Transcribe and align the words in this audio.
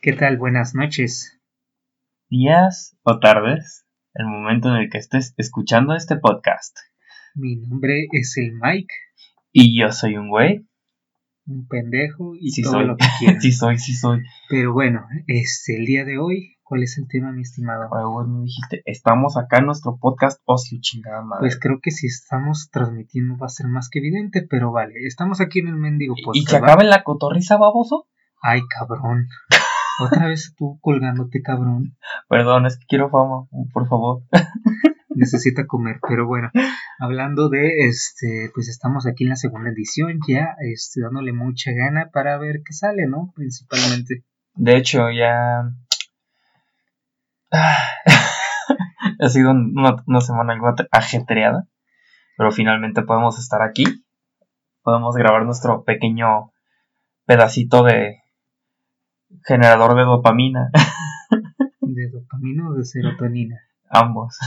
¿Qué 0.00 0.12
tal? 0.12 0.36
Buenas 0.38 0.74
noches. 0.74 1.38
Días 2.30 2.96
o 3.02 3.18
tardes, 3.18 3.86
el 4.14 4.26
momento 4.26 4.68
en 4.68 4.76
el 4.82 4.90
que 4.90 4.98
estés 4.98 5.34
escuchando 5.36 5.94
este 5.94 6.16
podcast. 6.16 6.76
Mi 7.34 7.56
nombre 7.56 8.06
es 8.12 8.36
el 8.36 8.52
Mike, 8.60 8.94
Y 9.52 9.78
yo 9.80 9.90
soy 9.92 10.16
un 10.16 10.28
güey. 10.28 10.66
un 11.46 11.66
pendejo 11.66 12.34
y 12.38 12.50
Sí 12.50 12.62
todo 12.62 12.72
soy. 12.74 12.86
lo 12.86 12.96
que 12.96 13.06
quieras. 13.18 13.42
sí 13.42 13.52
soy, 13.52 13.78
sí 13.78 13.94
soy. 13.94 14.22
Pero 14.48 14.72
bueno, 14.72 15.06
este, 15.26 15.76
el 15.76 15.86
día 15.86 16.04
de 16.04 16.18
hoy, 16.18 16.57
¿cuál 16.68 16.82
es 16.82 16.98
el 16.98 17.08
tema, 17.08 17.32
mi 17.32 17.42
estimado? 17.42 17.84
Ahora 17.84 18.04
vos 18.04 18.28
me 18.28 18.42
dijiste, 18.42 18.82
estamos 18.84 19.36
acá 19.36 19.58
en 19.58 19.66
nuestro 19.66 19.96
podcast 19.96 20.40
ocio, 20.44 20.78
chingada 20.80 21.22
madre. 21.22 21.40
Pues 21.40 21.58
creo 21.58 21.80
que 21.82 21.90
si 21.90 22.06
estamos 22.06 22.68
transmitiendo 22.70 23.36
va 23.38 23.46
a 23.46 23.50
ser 23.50 23.66
más 23.66 23.88
que 23.88 24.00
evidente, 24.00 24.46
pero 24.48 24.70
vale, 24.70 24.94
estamos 25.06 25.40
aquí 25.40 25.60
en 25.60 25.68
el 25.68 25.76
mendigo 25.76 26.14
¿Y 26.16 26.22
podcast. 26.22 26.50
que 26.50 26.60
¿va? 26.60 26.66
acabe 26.66 26.84
la 26.84 27.02
cotorriza, 27.04 27.56
baboso? 27.56 28.06
Ay, 28.42 28.60
cabrón. 28.68 29.28
Otra 30.00 30.28
vez 30.28 30.54
tú 30.56 30.78
colgándote, 30.80 31.40
cabrón. 31.42 31.96
Perdón, 32.28 32.66
es 32.66 32.78
que 32.78 32.84
quiero 32.86 33.08
fama, 33.10 33.48
por 33.72 33.88
favor. 33.88 34.22
Necesita 35.08 35.66
comer, 35.66 35.98
pero 36.06 36.28
bueno, 36.28 36.50
hablando 37.00 37.48
de 37.48 37.88
este, 37.88 38.50
pues 38.54 38.68
estamos 38.68 39.06
aquí 39.06 39.24
en 39.24 39.30
la 39.30 39.36
segunda 39.36 39.70
edición 39.70 40.20
ya, 40.28 40.54
este, 40.60 41.00
dándole 41.00 41.32
mucha 41.32 41.72
gana 41.72 42.10
para 42.12 42.38
ver 42.38 42.60
qué 42.64 42.72
sale, 42.72 43.08
¿no? 43.08 43.32
Principalmente. 43.34 44.22
De 44.54 44.76
hecho, 44.76 45.10
ya. 45.10 45.72
Ha 49.20 49.28
sido 49.28 49.50
una, 49.50 49.96
una 50.06 50.20
semana 50.20 50.52
algo 50.52 50.74
ajetreada. 50.92 51.66
Pero 52.36 52.52
finalmente 52.52 53.02
podemos 53.02 53.38
estar 53.38 53.62
aquí. 53.62 53.84
Podemos 54.82 55.16
grabar 55.16 55.44
nuestro 55.44 55.82
pequeño 55.84 56.52
pedacito 57.26 57.82
de 57.82 58.22
generador 59.44 59.96
de 59.96 60.02
dopamina. 60.02 60.70
De 61.80 62.08
dopamina 62.10 62.70
o 62.70 62.74
de 62.74 62.84
serotonina. 62.84 63.60
Ambos. 63.90 64.38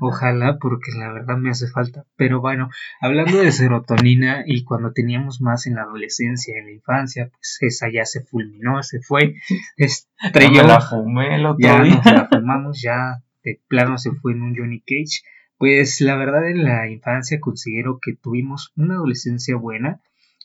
Ojalá, 0.00 0.58
porque 0.58 0.92
la 0.98 1.12
verdad 1.12 1.36
me 1.36 1.50
hace 1.50 1.68
falta. 1.68 2.04
Pero 2.16 2.40
bueno, 2.40 2.70
hablando 3.00 3.38
de 3.38 3.52
serotonina 3.52 4.42
y 4.46 4.64
cuando 4.64 4.92
teníamos 4.92 5.40
más 5.40 5.66
en 5.66 5.76
la 5.76 5.82
adolescencia, 5.82 6.58
en 6.58 6.66
la 6.66 6.72
infancia, 6.72 7.30
pues 7.30 7.58
esa 7.60 7.86
ya 7.92 8.04
se 8.04 8.22
fulminó, 8.22 8.82
se 8.82 9.00
fue, 9.00 9.34
Ya 9.78 9.86
estrelló, 10.26 10.62
me 10.62 10.68
la 10.68 10.80
fumé 10.80 11.34
el 11.36 11.46
otro 11.46 11.58
ya 11.60 11.82
día. 11.82 11.94
nos 11.96 12.04
la 12.06 12.28
fumamos, 12.28 12.82
ya 12.82 13.22
de 13.44 13.60
plano 13.68 13.98
se 13.98 14.10
fue 14.12 14.32
en 14.32 14.42
un 14.42 14.56
Johnny 14.56 14.80
Cage. 14.80 15.22
Pues 15.56 16.00
la 16.00 16.16
verdad 16.16 16.48
en 16.50 16.64
la 16.64 16.88
infancia 16.88 17.38
considero 17.38 18.00
que 18.02 18.14
tuvimos 18.14 18.72
una 18.76 18.94
adolescencia 18.94 19.56
buena, 19.56 20.00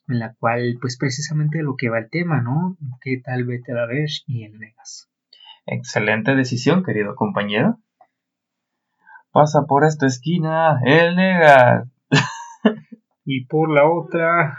en 0.08 0.20
la 0.20 0.36
cual 0.36 0.78
pues 0.80 0.98
precisamente 0.98 1.64
lo 1.64 1.75
que 1.75 1.89
va 1.89 2.00
el 2.00 2.09
tema, 2.09 2.42
¿no? 2.42 2.78
¿Qué 3.02 3.17
tal 3.17 3.44
vete 3.45 3.72
a 3.72 3.75
la 3.75 3.86
ver 3.88 4.09
y 4.28 4.44
el 4.44 4.59
negas? 4.59 5.09
Excelente 5.66 6.36
decisión, 6.36 6.83
querido 6.83 7.16
compañero. 7.16 7.80
Pasa 9.38 9.68
por 9.68 9.86
esta 9.86 10.08
esquina, 10.08 10.80
el 10.84 11.16
nega, 11.16 11.88
Y 13.24 13.46
por 13.46 13.70
la 13.70 13.88
otra, 13.88 14.58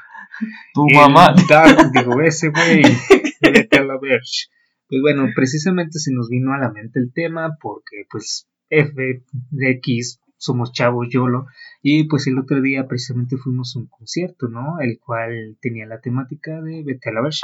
tu 0.73 0.87
El 0.87 0.95
mamá. 0.95 1.35
Dark, 1.51 1.91
digo, 1.91 2.20
ese 2.20 2.51
güey, 2.51 2.83
vete 3.43 3.79
a 3.79 3.83
la 3.83 3.98
verge. 4.01 4.47
Pues 4.89 5.01
bueno, 5.03 5.27
precisamente 5.35 5.98
se 5.98 6.12
nos 6.12 6.29
vino 6.29 6.53
a 6.53 6.59
la 6.59 6.70
mente 6.70 7.01
el 7.01 7.12
tema 7.12 7.57
porque 7.61 8.07
pues 8.09 8.48
F 8.70 8.95
de 9.51 9.70
X 9.70 10.20
somos 10.37 10.70
chavos 10.70 11.09
YOLO 11.11 11.47
y 11.83 12.07
pues 12.07 12.29
el 12.29 12.39
otro 12.39 12.61
día 12.61 12.87
precisamente 12.87 13.37
fuimos 13.37 13.75
a 13.75 13.81
un 13.81 13.89
concierto, 13.89 14.47
¿no? 14.47 14.79
El 14.79 15.01
cual 15.05 15.57
tenía 15.61 15.86
la 15.86 16.01
temática 16.01 16.63
de 16.63 16.85
vete 16.85 17.11
a 17.11 17.14
la 17.14 17.23
verge. 17.23 17.41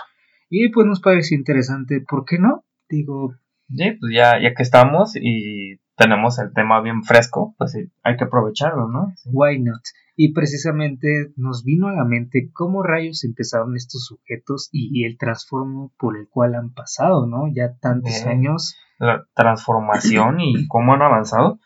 Y 0.48 0.68
pues 0.68 0.86
nos 0.86 1.00
pareció 1.00 1.36
interesante, 1.36 2.00
¿por 2.00 2.26
qué 2.26 2.38
no? 2.38 2.64
Digo, 2.88 3.34
Sí, 3.68 3.92
pues 3.98 4.12
ya, 4.14 4.40
ya 4.40 4.54
que 4.54 4.62
estamos 4.62 5.16
y 5.16 5.80
tenemos 5.96 6.38
el 6.38 6.52
tema 6.52 6.80
bien 6.80 7.04
fresco, 7.04 7.54
pues 7.58 7.76
hay 8.02 8.16
que 8.16 8.24
aprovecharlo, 8.24 8.88
¿no? 8.88 9.12
Why 9.26 9.60
not? 9.60 9.82
Y 10.16 10.32
precisamente 10.32 11.32
nos 11.36 11.64
vino 11.64 11.88
a 11.88 11.92
la 11.92 12.04
mente 12.04 12.50
cómo 12.52 12.82
rayos 12.82 13.24
empezaron 13.24 13.76
estos 13.76 14.04
sujetos 14.06 14.68
y 14.72 15.04
el 15.04 15.18
transformo 15.18 15.92
por 15.98 16.16
el 16.16 16.28
cual 16.28 16.54
han 16.54 16.72
pasado, 16.72 17.26
¿no? 17.26 17.46
Ya 17.52 17.74
tantos 17.80 18.24
años. 18.24 18.76
La 18.98 19.24
transformación 19.34 20.40
y 20.40 20.66
cómo 20.68 20.94
han 20.94 21.02
avanzado. 21.02 21.58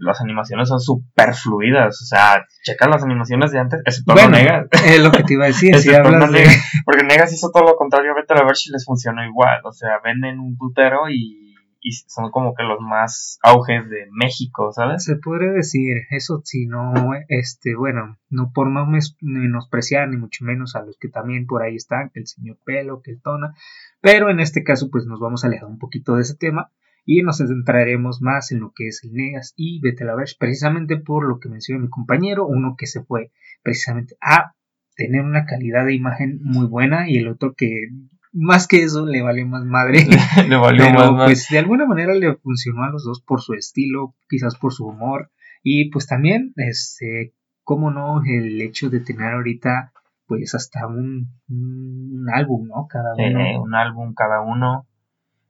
Las 0.00 0.20
animaciones 0.20 0.68
son 0.68 0.78
súper 0.78 1.32
fluidas, 1.32 2.02
o 2.02 2.04
sea, 2.04 2.44
checa 2.64 2.86
las 2.86 3.02
animaciones 3.02 3.50
de 3.50 3.60
antes, 3.60 3.80
excepto 3.86 4.12
Bueno, 4.12 4.28
no 4.28 4.36
Negas. 4.36 4.66
Es 4.84 5.02
lo 5.02 5.10
que 5.10 5.22
te 5.22 5.32
iba 5.32 5.44
a 5.44 5.46
decir, 5.46 5.74
si 5.78 5.88
Excepto 5.88 6.08
hablas 6.08 6.30
no 6.30 6.36
de... 6.36 6.40
Negas, 6.40 6.82
porque 6.84 7.04
Negas 7.04 7.32
hizo 7.32 7.50
todo 7.50 7.64
lo 7.64 7.76
contrario, 7.76 8.14
vete 8.14 8.34
a 8.34 8.44
ver 8.44 8.56
si 8.56 8.70
les 8.70 8.84
funcionó 8.84 9.24
igual, 9.24 9.60
o 9.64 9.72
sea, 9.72 9.92
venden 10.04 10.38
un 10.38 10.58
putero 10.58 11.08
y, 11.08 11.39
y 11.80 11.92
son 11.92 12.30
como 12.30 12.54
que 12.54 12.62
los 12.62 12.80
más 12.80 13.38
auges 13.42 13.88
de 13.88 14.06
México, 14.10 14.72
¿sabes? 14.72 15.04
Se 15.04 15.16
podría 15.16 15.50
decir, 15.52 16.02
eso 16.10 16.42
sí, 16.44 16.66
no, 16.66 16.92
este, 17.28 17.74
bueno, 17.74 18.18
no 18.28 18.52
por 18.52 18.68
mes- 18.86 19.16
menospreciar 19.20 20.08
ni 20.08 20.16
mucho 20.16 20.44
menos 20.44 20.76
a 20.76 20.82
los 20.82 20.98
que 20.98 21.08
también 21.08 21.46
por 21.46 21.62
ahí 21.62 21.76
están, 21.76 22.10
que 22.10 22.20
el 22.20 22.26
señor 22.26 22.58
Pelo, 22.64 23.00
que 23.02 23.12
el 23.12 23.22
Tona, 23.22 23.54
pero 24.00 24.30
en 24.30 24.40
este 24.40 24.62
caso 24.62 24.90
pues 24.90 25.06
nos 25.06 25.20
vamos 25.20 25.44
a 25.44 25.48
alejar 25.48 25.68
un 25.68 25.78
poquito 25.78 26.16
de 26.16 26.22
ese 26.22 26.36
tema 26.36 26.70
y 27.04 27.22
nos 27.22 27.38
centraremos 27.38 28.20
más 28.20 28.52
en 28.52 28.60
lo 28.60 28.72
que 28.74 28.88
es 28.88 29.02
el 29.04 29.14
Negas 29.14 29.54
y 29.56 29.80
Vete 29.80 30.04
a 30.04 30.08
la 30.08 30.14
Verge, 30.14 30.36
precisamente 30.38 30.98
por 30.98 31.26
lo 31.26 31.40
que 31.40 31.48
mencionó 31.48 31.80
mi 31.82 31.88
compañero, 31.88 32.46
uno 32.46 32.74
que 32.76 32.86
se 32.86 33.02
fue 33.02 33.32
precisamente 33.62 34.16
a 34.20 34.54
tener 34.96 35.22
una 35.22 35.46
calidad 35.46 35.86
de 35.86 35.94
imagen 35.94 36.40
muy 36.42 36.66
buena 36.66 37.08
y 37.08 37.16
el 37.16 37.28
otro 37.28 37.54
que 37.54 37.88
más 38.32 38.66
que 38.68 38.82
eso 38.82 39.06
le 39.06 39.22
vale 39.22 39.44
más 39.44 39.64
madre. 39.64 40.06
Le 40.48 40.56
valió 40.56 40.84
Pero 40.84 40.98
más, 40.98 41.12
más. 41.12 41.24
pues 41.26 41.46
de 41.50 41.58
alguna 41.58 41.86
manera 41.86 42.14
le 42.14 42.34
funcionó 42.36 42.84
a 42.84 42.90
los 42.90 43.04
dos 43.04 43.20
por 43.22 43.40
su 43.40 43.54
estilo, 43.54 44.14
quizás 44.28 44.56
por 44.56 44.72
su 44.72 44.86
humor 44.86 45.30
y 45.62 45.90
pues 45.90 46.06
también, 46.06 46.52
este, 46.56 47.34
cómo 47.64 47.90
no, 47.90 48.20
el 48.24 48.60
hecho 48.60 48.88
de 48.90 49.00
tener 49.00 49.34
ahorita 49.34 49.92
pues 50.26 50.54
hasta 50.54 50.86
un, 50.86 51.28
un 51.48 52.26
álbum, 52.32 52.68
¿no? 52.68 52.86
Cada 52.88 53.14
Eh, 53.18 53.30
uno, 53.34 53.62
un 53.62 53.74
álbum 53.74 54.14
cada 54.14 54.40
uno. 54.42 54.86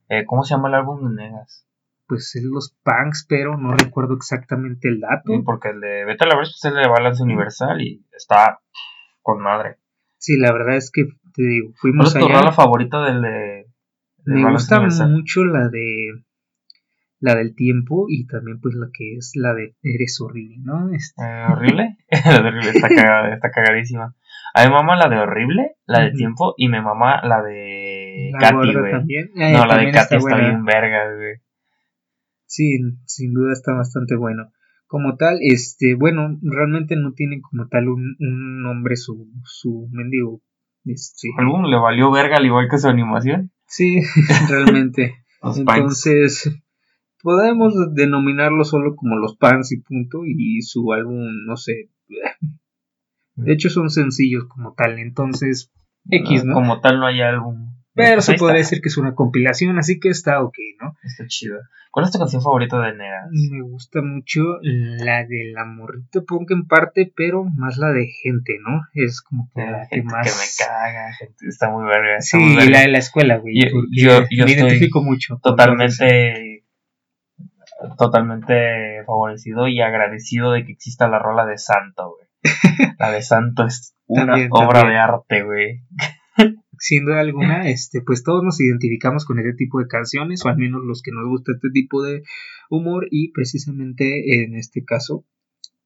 Eh, 0.09 0.25
¿Cómo 0.25 0.43
se 0.43 0.55
llama 0.55 0.67
el 0.69 0.75
álbum 0.75 1.15
de 1.15 1.23
Negas? 1.23 1.67
pues 2.07 2.35
es 2.35 2.43
los 2.43 2.75
punks, 2.83 3.25
pero 3.29 3.57
no 3.57 3.71
recuerdo 3.73 4.15
exactamente 4.15 4.89
el 4.89 4.99
dato. 4.99 5.31
Sí, 5.33 5.41
porque 5.45 5.69
el 5.69 5.79
de 5.79 6.03
Vete 6.03 6.25
a 6.25 6.27
la 6.27 6.35
Verge 6.35 6.51
pues, 6.51 6.65
es 6.65 6.65
el 6.65 6.75
de 6.83 6.89
Balance 6.89 7.23
Universal 7.23 7.79
y 7.81 8.05
está 8.11 8.59
con 9.21 9.39
madre. 9.41 9.77
Sí, 10.17 10.37
la 10.37 10.51
verdad 10.51 10.75
es 10.75 10.91
que 10.91 11.05
te 11.33 11.43
digo, 11.43 11.67
¿Cuál 11.67 11.77
fuimos 11.77 12.15
es 12.15 12.19
tu 12.19 12.25
allá. 12.25 12.39
rola 12.39 12.51
favorita 12.51 13.03
del 13.05 13.21
de, 13.21 13.29
de 13.29 14.33
Me 14.35 14.51
gusta 14.51 14.77
Universal? 14.77 15.11
mucho 15.11 15.43
la 15.45 15.69
de 15.69 16.23
la 17.19 17.35
del 17.35 17.53
tiempo 17.55 18.05
y 18.09 18.25
también 18.25 18.59
pues 18.59 18.73
la 18.75 18.87
que 18.91 19.15
es 19.15 19.33
la 19.35 19.53
de 19.53 19.75
Eres 19.83 20.19
horrible, 20.21 20.57
¿no? 20.63 20.91
Este, 20.93 21.21
Eh, 21.23 21.45
¿Horrible? 21.51 21.97
la 22.25 22.41
de 22.41 22.47
Horrible 22.49 22.69
está, 22.71 22.87
cagada, 22.95 23.33
está 23.33 23.51
cagadísima. 23.51 24.15
A 24.53 24.65
mi 24.65 24.71
mamá 24.71 24.95
la 24.97 25.07
de 25.07 25.17
Horrible, 25.17 25.75
la 25.85 25.99
de 26.01 26.07
Ujú. 26.09 26.17
Tiempo, 26.17 26.53
y 26.57 26.67
mi 26.67 26.81
mamá 26.81 27.21
la 27.23 27.41
de 27.43 28.31
Katy, 28.39 28.73
güey. 28.73 28.93
Eh, 29.35 29.53
No, 29.53 29.65
la 29.65 29.77
de 29.77 29.91
Katy 29.91 30.15
está, 30.15 30.37
bien 30.37 30.65
verga, 30.65 31.13
güey. 31.15 31.35
Sí, 32.45 32.79
sin 33.05 33.33
duda 33.33 33.53
está 33.53 33.73
bastante 33.73 34.15
bueno. 34.15 34.51
Como 34.87 35.15
tal, 35.15 35.37
este, 35.41 35.95
bueno, 35.95 36.37
realmente 36.41 36.95
no 36.97 37.13
tiene 37.13 37.39
como 37.39 37.67
tal 37.69 37.87
un, 37.87 38.17
un 38.19 38.61
nombre 38.63 38.97
su, 38.97 39.29
su 39.45 39.87
mendigo. 39.91 40.41
Este, 40.85 41.29
le 41.37 41.77
valió 41.77 42.11
verga 42.11 42.37
al 42.37 42.45
igual 42.45 42.67
que 42.69 42.77
su 42.77 42.87
animación. 42.87 43.51
sí, 43.67 44.01
realmente. 44.49 45.23
Entonces, 45.43 46.51
podemos 47.21 47.73
denominarlo 47.93 48.63
solo 48.63 48.95
como 48.95 49.15
los 49.17 49.35
Pants 49.37 49.71
y 49.71 49.81
punto. 49.81 50.21
Y 50.25 50.61
su 50.61 50.91
álbum, 50.93 51.45
no 51.45 51.55
sé. 51.55 51.89
De 53.35 53.53
hecho, 53.53 53.69
son 53.69 53.89
sencillos 53.89 54.45
como 54.45 54.73
tal. 54.73 54.99
Entonces, 54.99 55.71
X, 56.09 56.43
¿no? 56.45 56.53
Como 56.53 56.81
tal 56.81 56.99
no 56.99 57.05
hay 57.05 57.21
álbum. 57.21 57.60
Pero 57.93 58.13
Pues 58.15 58.25
se 58.25 58.33
podría 58.35 58.59
decir 58.59 58.81
que 58.81 58.87
es 58.87 58.97
una 58.97 59.13
compilación, 59.15 59.77
así 59.77 59.99
que 59.99 60.07
está 60.09 60.41
ok, 60.41 60.55
¿no? 60.81 60.95
Está 61.03 61.25
chido. 61.27 61.59
¿Cuál 61.91 62.05
es 62.05 62.11
tu 62.13 62.19
canción 62.19 62.41
favorita 62.41 62.79
de 62.79 62.93
Negas? 62.95 63.29
Me 63.51 63.61
gusta 63.63 64.01
mucho 64.01 64.39
la 64.61 65.25
de 65.25 65.51
la 65.53 65.65
morrita 65.65 66.21
punk 66.25 66.51
en 66.51 66.65
parte, 66.67 67.11
pero 67.13 67.43
más 67.43 67.77
la 67.77 67.89
de 67.91 68.07
gente, 68.23 68.57
¿no? 68.65 68.79
Es 68.93 69.21
como 69.21 69.49
que 69.53 69.61
la 69.65 69.81
que 69.89 69.97
Gente 69.97 70.13
más... 70.13 70.25
que 70.25 70.31
me 70.31 70.67
caga, 70.69 71.13
gente. 71.19 71.35
Está 71.49 71.69
muy 71.69 71.85
verga. 71.85 72.21
Sí, 72.21 72.37
muy 72.37 72.55
verga. 72.55 72.71
la 72.71 72.79
de 72.79 72.87
la 72.87 72.97
escuela, 72.99 73.37
güey. 73.39 73.59
Yo- 73.59 73.67
yo- 73.91 74.25
yo 74.29 74.45
me 74.45 74.51
estoy 74.51 74.67
identifico 74.69 75.03
mucho. 75.03 75.37
totalmente 75.43 76.63
totalmente 77.97 79.03
favorecido 79.05 79.67
y 79.67 79.81
agradecido 79.81 80.51
de 80.51 80.65
que 80.65 80.71
exista 80.71 81.07
la 81.07 81.19
rola 81.19 81.45
de 81.45 81.57
Santo, 81.57 82.15
güey. 82.15 82.27
La 82.99 83.11
de 83.11 83.21
Santo 83.21 83.65
es 83.65 83.95
una 84.07 84.25
También, 84.27 84.47
obra 84.51 84.79
también. 84.81 84.93
de 84.93 84.97
arte, 84.99 85.43
güey. 85.43 85.81
Sin 86.81 87.05
duda 87.05 87.19
alguna, 87.19 87.69
este, 87.69 88.01
pues 88.01 88.23
todos 88.23 88.43
nos 88.43 88.59
identificamos 88.59 89.23
con 89.23 89.37
este 89.37 89.53
tipo 89.53 89.79
de 89.79 89.87
canciones, 89.87 90.43
o 90.43 90.49
al 90.49 90.57
menos 90.57 90.81
los 90.83 91.03
que 91.03 91.11
nos 91.11 91.27
gusta 91.27 91.51
este 91.51 91.69
tipo 91.69 92.01
de 92.01 92.23
humor, 92.71 93.07
y 93.11 93.31
precisamente 93.31 94.43
en 94.43 94.55
este 94.55 94.83
caso, 94.83 95.23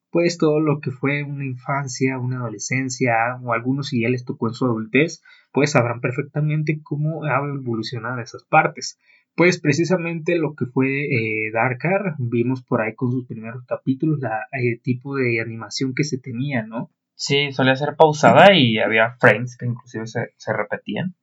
pues 0.09 0.37
todo 0.37 0.61
lo 0.61 0.79
que 0.79 0.91
fue 0.91 1.23
una 1.23 1.43
infancia, 1.43 2.17
una 2.17 2.37
adolescencia, 2.37 3.13
o 3.43 3.51
algunos 3.51 3.89
si 3.89 4.03
ya 4.03 4.09
les 4.09 4.23
tocó 4.23 4.47
en 4.47 4.53
su 4.53 4.63
adultez, 4.63 5.21
pues 5.51 5.71
sabrán 5.71 5.99
perfectamente 5.99 6.79
cómo 6.81 7.25
ha 7.25 7.39
evolucionado 7.45 8.21
esas 8.21 8.45
partes. 8.45 8.97
Pues 9.35 9.59
precisamente 9.59 10.37
lo 10.37 10.55
que 10.55 10.65
fue 10.65 11.07
eh, 11.07 11.51
Darkar, 11.51 12.15
vimos 12.19 12.63
por 12.63 12.79
ahí 12.79 12.95
con 12.95 13.11
sus 13.11 13.27
primeros 13.27 13.65
capítulos 13.65 14.21
el 14.53 14.75
eh, 14.75 14.79
tipo 14.81 15.17
de 15.17 15.41
animación 15.41 15.93
que 15.93 16.05
se 16.05 16.17
tenía, 16.17 16.65
¿no? 16.65 16.89
Sí, 17.15 17.51
solía 17.51 17.75
ser 17.75 17.95
pausada 17.95 18.53
y 18.53 18.77
había 18.77 19.15
frames 19.19 19.57
que 19.57 19.65
inclusive 19.65 20.05
se, 20.07 20.33
se 20.37 20.53
repetían. 20.53 21.15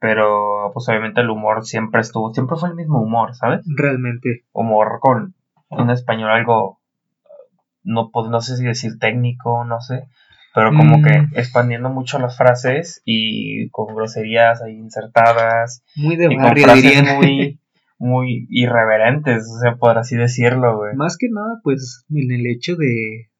Pero 0.00 0.70
pues 0.72 0.88
obviamente 0.88 1.20
el 1.22 1.30
humor 1.30 1.64
siempre 1.64 2.00
estuvo, 2.00 2.32
siempre 2.32 2.56
fue 2.56 2.68
el 2.68 2.76
mismo 2.76 3.00
humor, 3.00 3.34
¿sabes? 3.34 3.64
Realmente. 3.66 4.44
Humor 4.52 4.98
con 5.00 5.34
un 5.70 5.90
español 5.90 6.30
algo, 6.30 6.80
no, 7.82 8.10
no 8.14 8.40
sé 8.40 8.56
si 8.56 8.64
decir 8.64 8.98
técnico, 8.98 9.64
no 9.64 9.80
sé, 9.80 10.04
pero 10.54 10.72
como 10.72 11.02
que 11.02 11.20
mm. 11.20 11.30
expandiendo 11.34 11.88
mucho 11.90 12.18
las 12.18 12.36
frases 12.36 13.02
y 13.04 13.68
con 13.70 13.94
groserías 13.94 14.62
ahí 14.62 14.76
insertadas. 14.76 15.84
Muy 15.96 16.16
de 16.16 16.32
y 16.32 16.36
con 16.36 16.56
frases 16.56 17.14
muy, 17.16 17.60
muy 17.98 18.46
irreverentes, 18.50 19.44
o 19.44 19.60
sea, 19.60 19.76
por 19.76 19.98
así 19.98 20.16
decirlo, 20.16 20.76
güey. 20.78 20.96
Más 20.96 21.16
que 21.16 21.28
nada, 21.30 21.60
pues, 21.62 22.04
en 22.10 22.30
el 22.30 22.46
hecho 22.46 22.76
de 22.76 23.30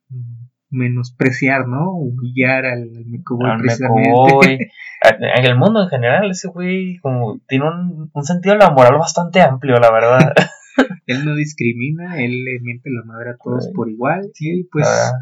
menospreciar, 0.70 1.66
¿no? 1.66 1.92
Humillar 1.92 2.66
al, 2.66 2.90
Mecoboy 3.06 3.58
precisamente. 3.58 4.70
en 5.36 5.44
el 5.44 5.56
mundo 5.56 5.82
en 5.82 5.88
general, 5.88 6.30
ese 6.30 6.48
güey 6.48 6.98
como 6.98 7.40
tiene 7.48 7.66
un, 7.66 8.10
un 8.12 8.24
sentido 8.24 8.54
de 8.54 8.60
la 8.60 8.70
moral 8.70 8.98
bastante 8.98 9.40
amplio, 9.40 9.78
la 9.78 9.90
verdad. 9.90 10.32
él 11.06 11.24
no 11.24 11.34
discrimina, 11.34 12.22
él 12.22 12.44
le 12.44 12.60
miente 12.60 12.90
la 12.90 13.04
madre 13.04 13.30
a 13.30 13.36
todos 13.36 13.68
por 13.74 13.88
igual. 13.90 14.30
Sí, 14.34 14.68
pues 14.70 14.86
ah. 14.86 15.12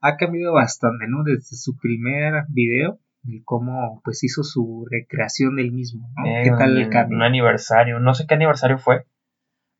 ha 0.00 0.16
cambiado 0.16 0.54
bastante, 0.54 1.06
¿no? 1.08 1.22
Desde 1.24 1.56
su 1.56 1.76
primer 1.76 2.44
video 2.48 2.98
y 3.24 3.42
cómo 3.42 4.00
pues 4.04 4.22
hizo 4.24 4.44
su 4.44 4.86
recreación 4.90 5.56
del 5.56 5.72
mismo, 5.72 6.08
¿no? 6.16 6.24
¿Qué 6.42 6.50
tal 6.50 6.76
el 6.76 6.88
cambio? 6.90 7.16
Un 7.16 7.24
aniversario, 7.24 7.98
no 8.00 8.14
sé 8.14 8.26
qué 8.26 8.34
aniversario 8.34 8.78
fue, 8.78 9.04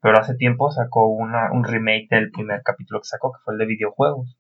pero 0.01 0.19
hace 0.19 0.35
tiempo 0.35 0.71
sacó 0.71 1.09
una, 1.09 1.53
un 1.53 1.65
remake 1.65 2.09
del 2.11 2.31
primer 2.31 2.63
capítulo 2.63 3.01
que 3.01 3.09
sacó, 3.09 3.33
que 3.33 3.39
fue 3.45 3.55
el 3.55 3.59
de 3.59 3.67
videojuegos. 3.67 4.37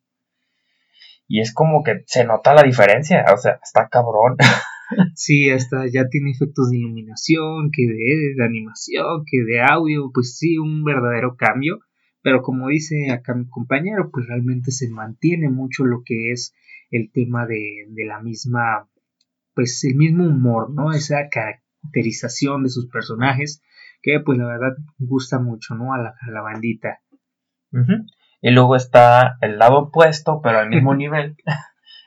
Y 1.28 1.40
es 1.40 1.52
como 1.52 1.82
que 1.82 2.02
se 2.06 2.24
nota 2.24 2.54
la 2.54 2.62
diferencia, 2.62 3.24
o 3.32 3.36
sea, 3.36 3.58
está 3.62 3.88
cabrón. 3.88 4.36
Sí, 5.14 5.50
hasta 5.50 5.86
ya 5.92 6.08
tiene 6.08 6.30
efectos 6.30 6.70
de 6.70 6.78
iluminación, 6.78 7.70
que 7.72 7.82
de, 7.88 8.44
animación, 8.44 9.24
que 9.28 9.42
de 9.42 9.60
audio, 9.60 10.12
pues 10.14 10.36
sí, 10.38 10.58
un 10.58 10.84
verdadero 10.84 11.36
cambio. 11.36 11.80
Pero 12.22 12.42
como 12.42 12.68
dice 12.68 13.10
acá 13.10 13.34
mi 13.34 13.48
compañero, 13.48 14.10
pues 14.12 14.26
realmente 14.28 14.70
se 14.70 14.88
mantiene 14.88 15.48
mucho 15.48 15.84
lo 15.84 16.02
que 16.04 16.30
es 16.30 16.54
el 16.90 17.10
tema 17.10 17.46
de, 17.46 17.86
de 17.88 18.04
la 18.04 18.20
misma, 18.20 18.88
pues 19.54 19.82
el 19.84 19.96
mismo 19.96 20.24
humor, 20.24 20.70
¿no? 20.72 20.92
Esa 20.92 21.28
caracterización 21.30 22.62
de 22.62 22.68
sus 22.68 22.86
personajes, 22.86 23.62
que 24.02 24.20
pues 24.20 24.38
la 24.38 24.46
verdad 24.46 24.76
gusta 24.98 25.40
mucho, 25.40 25.74
¿no? 25.74 25.94
A 25.94 25.98
la, 25.98 26.14
a 26.20 26.30
la 26.30 26.42
bandita. 26.42 27.00
Y 28.40 28.50
luego 28.50 28.76
está 28.76 29.38
el 29.40 29.58
lado 29.58 29.78
opuesto, 29.78 30.40
pero 30.42 30.58
al 30.60 30.68
mismo 30.68 30.94
nivel, 30.96 31.36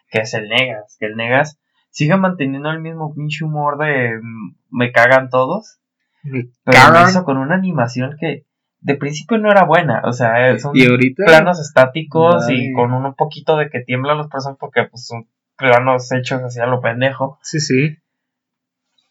que 0.10 0.20
es 0.20 0.34
el 0.34 0.48
Negas. 0.48 0.98
Que 1.00 1.08
el 1.08 1.16
Negas 1.16 1.60
sigue 1.90 2.18
manteniendo 2.18 2.70
el 2.70 2.80
mismo 2.80 3.14
pinche 3.14 3.46
humor 3.46 3.78
de 3.78 4.18
mm, 4.22 4.56
me 4.72 4.92
cagan 4.92 5.30
todos. 5.30 5.80
pero 6.24 6.94
lo 6.94 7.10
hizo 7.10 7.24
con 7.24 7.38
una 7.38 7.56
animación 7.56 8.16
que 8.20 8.46
de 8.82 8.96
principio 8.96 9.38
no 9.38 9.52
era 9.52 9.66
buena. 9.66 10.02
O 10.06 10.14
sea, 10.14 10.58
son 10.60 10.74
planos 11.16 11.60
estáticos 11.60 12.50
y 12.50 12.74
con 12.74 12.94
un 12.94 13.14
poquito 13.16 13.58
de 13.58 13.70
que 13.70 13.82
tiemblan 13.82 14.18
los 14.18 14.28
personajes 14.28 14.60
porque 14.60 14.84
pues 14.90 15.06
son 15.06 15.28
planos 15.58 16.12
hechos 16.12 16.42
así 16.44 16.60
a 16.60 16.66
lo 16.66 16.82
pendejo. 16.82 17.40
Sí, 17.42 17.60
sí. 17.60 17.98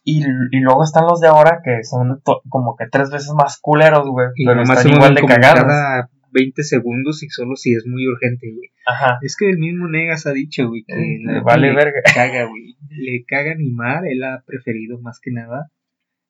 Y, 0.05 0.25
y, 0.25 0.61
luego 0.61 0.85
están 0.85 1.05
los 1.05 1.21
de 1.21 1.29
ahora 1.29 1.61
que 1.63 1.85
son 1.85 2.23
como 2.49 2.77
que 2.77 2.87
tres 2.91 3.11
veces 3.11 3.31
más 3.35 3.59
culeros, 3.61 4.09
güey. 4.09 4.29
Pero 4.43 4.63
están 4.63 4.89
igual 4.89 5.15
de 5.15 5.23
cagados. 5.23 6.09
20 6.33 6.63
segundos 6.63 7.23
y 7.23 7.29
solo 7.29 7.57
si 7.57 7.75
es 7.75 7.87
muy 7.87 8.07
urgente, 8.07 8.53
güey. 8.53 8.71
Ajá. 8.87 9.19
Es 9.23 9.37
que 9.37 9.49
el 9.49 9.59
mismo 9.59 9.89
Negas 9.89 10.27
ha 10.27 10.33
dicho, 10.33 10.69
güey, 10.69 10.85
que 10.85 10.95
eh, 10.95 11.19
le 11.25 11.41
vale 11.41 11.75
verga. 11.75 12.01
caga, 12.15 12.45
güey. 12.47 12.77
Le 12.91 13.25
caga 13.27 13.53
animar, 13.53 14.07
él 14.07 14.23
ha 14.25 14.43
preferido 14.47 15.01
más 15.01 15.21
que 15.21 15.31
nada, 15.31 15.71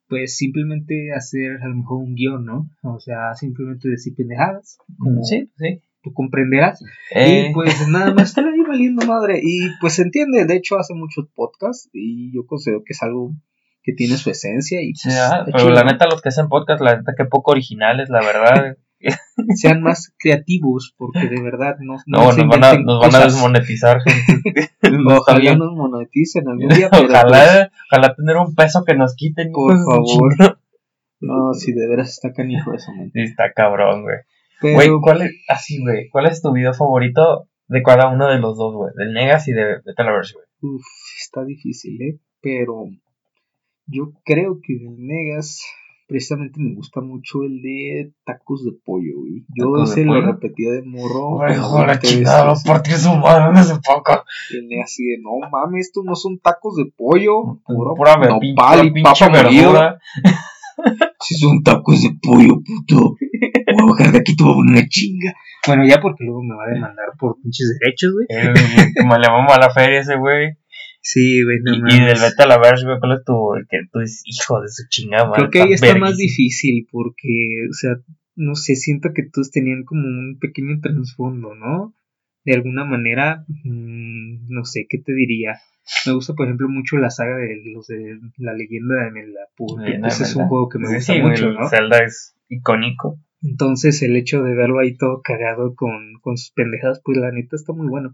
pues 0.08 0.36
simplemente 0.36 1.12
hacer 1.14 1.58
a 1.62 1.68
lo 1.68 1.76
mejor 1.76 1.98
un 1.98 2.14
guion, 2.14 2.44
¿no? 2.44 2.70
O 2.82 3.00
sea, 3.00 3.34
simplemente 3.34 3.88
decir 3.88 4.14
pendejadas. 4.16 4.78
sí, 5.22 5.50
sí. 5.56 5.82
Tú 6.00 6.12
comprenderás. 6.12 6.80
Y 7.10 7.18
eh. 7.18 7.50
pues 7.52 7.88
nada 7.88 8.14
más 8.14 8.28
estar 8.28 8.44
ahí 8.44 8.60
valiendo 8.66 9.04
madre. 9.04 9.40
Y 9.42 9.70
pues 9.80 9.94
se 9.94 10.02
entiende, 10.02 10.44
de 10.44 10.54
hecho 10.54 10.78
hace 10.78 10.94
muchos 10.94 11.28
podcasts 11.34 11.90
y 11.92 12.32
yo 12.32 12.46
considero 12.46 12.82
que 12.84 12.92
es 12.92 13.02
algo 13.02 13.32
que 13.88 13.94
tiene 13.94 14.16
su 14.18 14.28
esencia 14.28 14.82
y 14.82 14.92
pues, 14.92 15.16
pero 15.50 15.70
la 15.70 15.82
neta 15.82 16.06
los 16.06 16.20
que 16.20 16.28
hacen 16.28 16.48
podcast 16.48 16.82
la 16.82 16.96
neta 16.96 17.14
que 17.16 17.24
poco 17.24 17.52
originales 17.52 18.10
la 18.10 18.20
verdad 18.20 18.76
sean 19.54 19.82
más 19.82 20.12
creativos, 20.18 20.94
porque 20.96 21.28
de 21.28 21.40
verdad 21.40 21.76
no, 21.80 21.96
no, 22.06 22.32
nos, 22.32 22.36
van 22.48 22.64
a, 22.64 22.78
nos 22.78 23.00
van 23.00 23.14
a 23.14 23.24
desmonetizar, 23.24 24.00
gente. 24.04 24.70
ojalá 24.82 25.56
nos 25.56 25.74
moneticen 25.74 26.48
algún 26.48 26.68
día. 26.68 26.88
ojalá, 26.92 27.28
pues 27.28 27.70
ojalá 27.90 28.14
tener 28.14 28.36
un 28.36 28.54
peso 28.54 28.84
que 28.84 28.94
nos 28.94 29.14
quiten. 29.14 29.52
Por 29.52 29.76
favor. 29.76 30.58
No, 31.20 31.52
si 31.52 31.72
de 31.72 31.88
veras 31.88 32.10
está 32.10 32.32
canijo 32.32 32.72
eso, 32.74 32.92
man. 32.92 33.10
Sí, 33.12 33.22
está 33.22 33.52
cabrón, 33.52 34.02
güey. 34.02 34.18
Güey, 34.60 34.88
¿cuál 35.00 35.22
es, 35.22 35.32
así, 35.48 35.80
güey, 35.80 36.08
cuál 36.10 36.26
es 36.26 36.42
tu 36.42 36.52
video 36.52 36.74
favorito 36.74 37.48
de 37.68 37.82
cada 37.82 38.08
uno 38.08 38.28
de 38.28 38.38
los 38.38 38.56
dos, 38.56 38.74
güey? 38.74 38.92
Del 38.96 39.12
Negas 39.12 39.46
y 39.48 39.52
de, 39.52 39.64
de 39.64 39.94
güey. 39.96 40.46
Uf, 40.60 40.84
está 41.20 41.44
difícil, 41.44 42.00
¿eh? 42.02 42.18
Pero 42.40 42.86
yo 43.86 44.12
creo 44.24 44.58
que 44.62 44.74
del 44.74 44.96
Negas 44.98 45.64
precisamente 46.08 46.58
me 46.58 46.74
gusta 46.74 47.00
mucho 47.02 47.42
el 47.44 47.60
de 47.60 48.12
tacos 48.24 48.64
de 48.64 48.72
pollo, 48.72 49.18
güey. 49.18 49.44
Yo 49.54 49.76
ese 49.84 50.04
lo 50.04 50.20
repetía 50.20 50.72
de 50.72 50.82
morro. 50.82 51.42
Ay, 51.42 51.56
joder, 51.56 51.98
chingada, 52.00 52.56
su 52.56 53.14
madre 53.16 53.60
hace 53.60 53.74
poco. 53.74 54.24
Tiene 54.48 54.82
así 54.82 55.04
de, 55.04 55.18
no 55.22 55.48
mames, 55.50 55.88
estos 55.88 56.04
no 56.04 56.16
son 56.16 56.38
tacos 56.38 56.76
de 56.76 56.86
pollo, 56.96 57.60
puro 57.66 57.94
pura 57.94 58.16
nopal 58.16 58.86
y 58.86 59.02
papa 59.02 59.28
verdura. 59.28 59.98
si 61.20 61.34
son 61.34 61.62
tacos 61.62 62.02
de 62.02 62.16
pollo, 62.22 62.54
puto. 62.64 63.16
Voy 63.74 63.82
a 63.82 63.90
bajar 63.90 64.12
de 64.12 64.18
aquí, 64.18 64.34
te 64.34 64.42
voy 64.42 64.52
a 64.52 64.56
poner 64.56 64.78
una 64.78 64.88
chinga. 64.88 65.34
Bueno, 65.66 65.86
ya 65.86 66.00
porque 66.00 66.24
luego 66.24 66.42
me 66.42 66.56
va 66.56 66.64
a 66.64 66.74
demandar 66.74 67.12
por 67.18 67.36
pinches 67.42 67.78
derechos, 67.78 68.12
güey. 68.14 68.94
Como 68.98 69.18
le 69.18 69.28
vamos 69.28 69.52
a 69.52 69.60
la 69.60 69.70
feria 69.70 70.00
ese 70.00 70.16
güey. 70.16 70.56
Sí, 71.10 71.42
güey, 71.42 71.60
no 71.62 71.72
Y, 71.88 71.94
y 71.94 72.04
del 72.04 72.20
Beta 72.20 72.46
la 72.46 72.58
Verge, 72.58 72.84
güey, 72.84 72.98
¿cuál 73.00 73.16
es 73.16 73.24
tu, 73.24 73.54
el 73.54 73.66
que 73.66 73.78
tú 73.90 74.00
dices, 74.00 74.20
hijo 74.26 74.60
de 74.60 74.68
su 74.68 74.86
chingada, 74.90 75.32
Creo 75.32 75.48
que 75.48 75.62
ahí 75.62 75.72
está 75.72 75.96
más 75.96 76.18
difícil 76.18 76.86
porque, 76.92 77.66
o 77.70 77.72
sea, 77.72 77.92
no 78.36 78.54
sé, 78.54 78.76
siento 78.76 79.14
que 79.14 79.22
todos 79.22 79.50
tenían 79.50 79.84
como 79.84 80.06
un 80.06 80.36
pequeño 80.38 80.78
trasfondo, 80.82 81.54
¿no? 81.54 81.94
De 82.44 82.52
alguna 82.52 82.84
manera, 82.84 83.46
mmm, 83.48 84.48
no 84.50 84.66
sé, 84.66 84.86
¿qué 84.86 84.98
te 84.98 85.14
diría? 85.14 85.58
Me 86.04 86.12
gusta, 86.12 86.34
por 86.34 86.44
ejemplo, 86.44 86.68
mucho 86.68 86.98
la 86.98 87.08
saga 87.08 87.36
de 87.36 87.58
los 87.72 87.86
de 87.86 88.18
la 88.36 88.52
leyenda 88.52 89.04
de 89.04 89.10
Melapur. 89.10 89.82
Ese 90.06 90.24
es 90.24 90.36
un 90.36 90.46
juego 90.46 90.68
que 90.68 90.78
me 90.78 90.94
gusta 90.94 91.14
mucho, 91.14 91.52
¿no? 91.52 91.70
Zelda 91.70 92.00
es 92.04 92.36
icónico. 92.50 93.18
Entonces, 93.42 94.02
el 94.02 94.14
hecho 94.14 94.42
de 94.42 94.54
verlo 94.54 94.80
ahí 94.80 94.94
todo 94.94 95.22
cagado 95.22 95.74
con, 95.74 96.20
con 96.20 96.36
sus 96.36 96.50
pendejadas, 96.50 97.00
pues 97.02 97.16
la 97.16 97.32
neta 97.32 97.56
está 97.56 97.72
muy 97.72 97.88
bueno. 97.88 98.10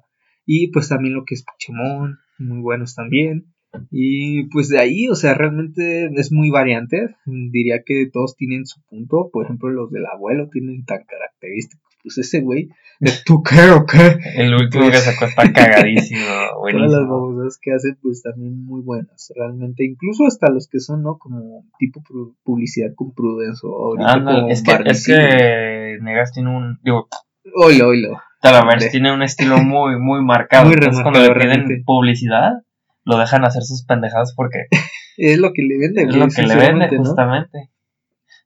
Y 0.46 0.68
pues 0.68 0.88
también 0.88 1.14
lo 1.14 1.24
que 1.24 1.34
es 1.34 1.42
Pokémon, 1.42 2.18
muy 2.38 2.60
buenos 2.60 2.94
también. 2.94 3.54
Y 3.90 4.44
pues 4.50 4.68
de 4.68 4.78
ahí, 4.78 5.08
o 5.08 5.14
sea, 5.14 5.34
realmente 5.34 6.06
es 6.14 6.32
muy 6.32 6.50
variante. 6.50 7.16
Diría 7.26 7.82
que 7.84 8.08
todos 8.12 8.36
tienen 8.36 8.66
su 8.66 8.80
punto. 8.82 9.30
Por 9.32 9.44
ejemplo, 9.44 9.70
los 9.70 9.90
del 9.90 10.06
abuelo 10.06 10.48
tienen 10.50 10.84
tan 10.84 11.04
característicos. 11.04 11.82
Pues 12.02 12.18
ese 12.18 12.42
güey, 12.42 12.68
de 13.00 13.10
tú 13.24 13.42
qué 13.42 13.70
o 13.70 13.86
qué. 13.86 14.18
El 14.36 14.54
último 14.54 14.84
que 14.84 14.90
pues 14.90 15.04
sacó 15.04 15.24
está 15.24 15.52
cagadísimo. 15.52 16.20
Todas 16.70 16.90
las 16.90 17.08
babosadas 17.08 17.58
que 17.60 17.72
hace, 17.72 17.96
pues 18.00 18.22
también 18.22 18.64
muy 18.64 18.82
buenas. 18.82 19.32
Realmente, 19.34 19.84
incluso 19.84 20.26
hasta 20.26 20.50
los 20.50 20.68
que 20.68 20.80
son, 20.80 21.02
¿no? 21.02 21.16
Como 21.18 21.64
tipo 21.78 22.02
publicidad 22.42 22.94
con 22.94 23.14
Prudence 23.14 23.60
o 23.64 23.96
ah, 24.00 24.18
no, 24.18 24.48
es, 24.48 24.62
que, 24.62 24.72
es 24.84 25.06
que 25.06 25.98
Negas 26.02 26.32
tiene 26.32 26.54
un. 26.54 26.78
Digo, 26.82 27.08
oilo, 27.54 27.88
oilo. 27.88 28.18
Talavera 28.44 28.90
tiene 28.90 29.10
un 29.10 29.22
estilo 29.22 29.56
muy, 29.62 29.98
muy 29.98 30.22
marcado. 30.22 30.66
Muy 30.66 30.74
Entonces, 30.74 31.02
cuando 31.02 31.20
le 31.20 31.34
piden 31.34 31.82
publicidad, 31.84 32.52
lo 33.04 33.16
dejan 33.16 33.44
hacer 33.44 33.62
sus 33.62 33.84
pendejadas 33.86 34.34
porque. 34.36 34.66
es 35.16 35.38
lo 35.38 35.52
que 35.54 35.62
le 35.62 35.78
vende, 35.78 36.02
Es 36.02 36.14
lo 36.14 36.28
que 36.28 36.42
le 36.42 36.54
vende, 36.54 36.96
justamente. 36.96 37.70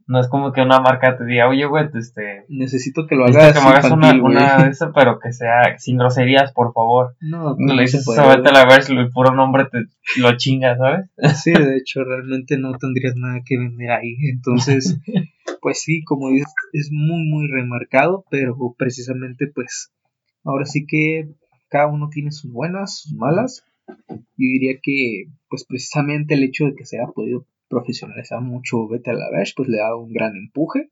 No 0.09 0.19
es 0.21 0.29
como 0.29 0.53
que 0.53 0.63
una 0.63 0.81
marca 0.81 1.19
te 1.19 1.27
diga, 1.27 1.51
oye, 1.51 1.67
güey, 1.67 1.85
este. 1.95 2.47
Necesito 2.49 3.07
que 3.07 3.15
lo 3.15 3.27
hagas. 3.27 3.53
que 3.53 3.61
me 3.61 3.67
hagas 3.69 3.85
una, 3.85 3.95
infantil, 3.95 4.21
güey. 4.23 4.37
una 4.37 4.65
de 4.65 4.71
eso, 4.71 4.91
pero 4.95 5.19
que 5.19 5.35
sea 5.35 5.77
sin 5.77 5.99
groserías, 5.99 6.51
por 6.53 6.73
favor. 6.73 7.15
No, 7.21 7.55
pues 7.55 7.59
No 7.59 7.67
le 7.67 7.75
no 7.75 7.81
dices 7.83 8.09
eso, 8.09 8.23
a 8.23 8.39
la 8.39 8.65
ver, 8.65 8.81
el 8.89 9.11
puro 9.11 9.35
nombre 9.35 9.67
te 9.71 9.85
lo 10.19 10.35
chinga, 10.39 10.79
¿sabes? 10.79 11.11
Sí, 11.45 11.53
de 11.53 11.77
hecho, 11.77 12.05
realmente 12.05 12.57
no 12.57 12.73
tendrías 12.79 13.17
nada 13.17 13.41
que 13.45 13.59
vender 13.59 13.91
ahí. 13.91 14.17
Entonces, 14.33 14.99
pues 15.61 15.83
sí, 15.83 16.03
como 16.05 16.31
dices, 16.31 16.55
es 16.73 16.89
muy, 16.91 17.29
muy 17.29 17.47
remarcado, 17.47 18.25
pero 18.31 18.57
precisamente, 18.79 19.47
pues, 19.55 19.93
ahora 20.43 20.65
sí 20.65 20.87
que 20.89 21.29
cada 21.69 21.87
uno 21.87 22.09
tiene 22.11 22.33
sus 22.33 22.51
buenas, 22.51 23.01
sus 23.01 23.13
malas. 23.13 23.63
Yo 24.09 24.17
diría 24.37 24.79
que, 24.83 25.27
pues, 25.51 25.67
precisamente 25.69 26.33
el 26.33 26.45
hecho 26.45 26.65
de 26.65 26.75
que 26.75 26.87
se 26.87 26.97
haya 26.99 27.13
podido 27.13 27.45
profesionalizar 27.69 28.41
mucho 28.41 28.89
Vete 28.89 29.11
a 29.11 29.15
la 29.15 29.31
Verge, 29.31 29.53
pues 29.57 29.69
le 29.69 29.79
dado 29.79 29.99
un 29.99 30.13
gran 30.13 30.35
empuje. 30.37 30.91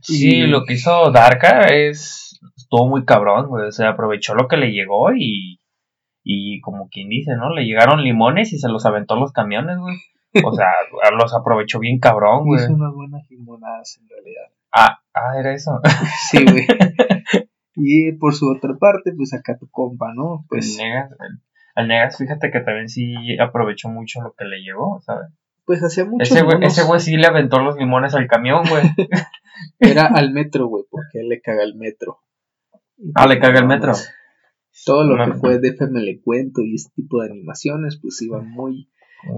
Sí, 0.00 0.36
Y- 0.36 0.46
lo 0.46 0.64
que 0.64 0.74
hizo 0.74 1.10
Darka 1.10 1.62
es. 1.68 2.40
Estuvo 2.56 2.88
muy 2.88 3.04
cabrón, 3.04 3.48
güey. 3.48 3.66
O 3.66 3.72
sea, 3.72 3.90
aprovechó 3.90 4.34
lo 4.34 4.48
que 4.48 4.56
le 4.56 4.72
llegó 4.72 5.12
y. 5.14 5.60
Y 6.22 6.60
como 6.60 6.88
quien 6.90 7.08
dice, 7.08 7.34
¿no? 7.36 7.50
Le 7.54 7.64
llegaron 7.64 8.02
limones 8.02 8.52
y 8.52 8.58
se 8.58 8.68
los 8.68 8.84
aventó 8.84 9.16
los 9.16 9.32
camiones, 9.32 9.78
güey. 9.78 9.96
O 10.44 10.52
sea, 10.52 10.66
los 11.18 11.34
aprovechó 11.34 11.78
bien 11.78 11.98
cabrón, 12.00 12.44
güey. 12.44 12.62
Hizo 12.62 12.74
unas 12.74 12.92
buenas 12.92 13.22
limonadas 13.30 13.98
en 14.00 14.08
realidad. 14.08 14.44
Ah, 14.72 15.00
ah, 15.14 15.38
era 15.40 15.54
eso. 15.54 15.80
Sí, 16.30 16.44
güey. 16.44 16.66
y 17.76 18.12
por 18.12 18.34
su 18.34 18.50
otra 18.50 18.74
parte, 18.78 19.12
pues 19.16 19.32
acá 19.32 19.56
tu 19.58 19.68
compa, 19.70 20.12
¿no? 20.14 20.44
Pues 20.48 20.66
Pues, 20.76 20.78
Negas, 20.78 21.10
el- 21.12 21.40
al 21.74 21.88
Negas, 21.88 22.18
fíjate 22.18 22.50
que 22.50 22.60
también 22.60 22.88
sí 22.88 23.14
aprovechó 23.40 23.88
mucho 23.88 24.20
lo 24.20 24.34
que 24.34 24.44
le 24.44 24.58
llegó, 24.60 25.00
¿sabes? 25.00 25.28
Pues 25.68 25.82
hacía 25.82 26.06
mucho. 26.06 26.22
Ese 26.22 26.42
güey, 26.44 26.56
ese 26.62 26.82
güey 26.82 26.98
sí 26.98 27.18
le 27.18 27.26
aventó 27.26 27.58
los 27.58 27.76
limones 27.76 28.14
al 28.14 28.26
camión, 28.26 28.62
güey. 28.66 28.84
Era 29.78 30.06
al 30.06 30.32
metro, 30.32 30.66
güey, 30.66 30.84
porque 30.90 31.20
él 31.20 31.28
le 31.28 31.42
caga 31.42 31.62
el 31.62 31.74
metro. 31.74 32.20
Ah, 33.14 33.26
le 33.26 33.38
caga 33.38 33.58
el 33.58 33.66
metro. 33.66 33.92
Todo 34.86 35.04
lo 35.04 35.22
que 35.22 35.38
fue 35.38 35.58
de 35.58 35.68
FM 35.68 36.00
le 36.00 36.22
cuento 36.22 36.62
y 36.62 36.74
este 36.74 36.90
tipo 36.94 37.20
de 37.20 37.28
animaciones, 37.28 37.98
pues 38.00 38.22
iban 38.22 38.50
muy, 38.50 38.88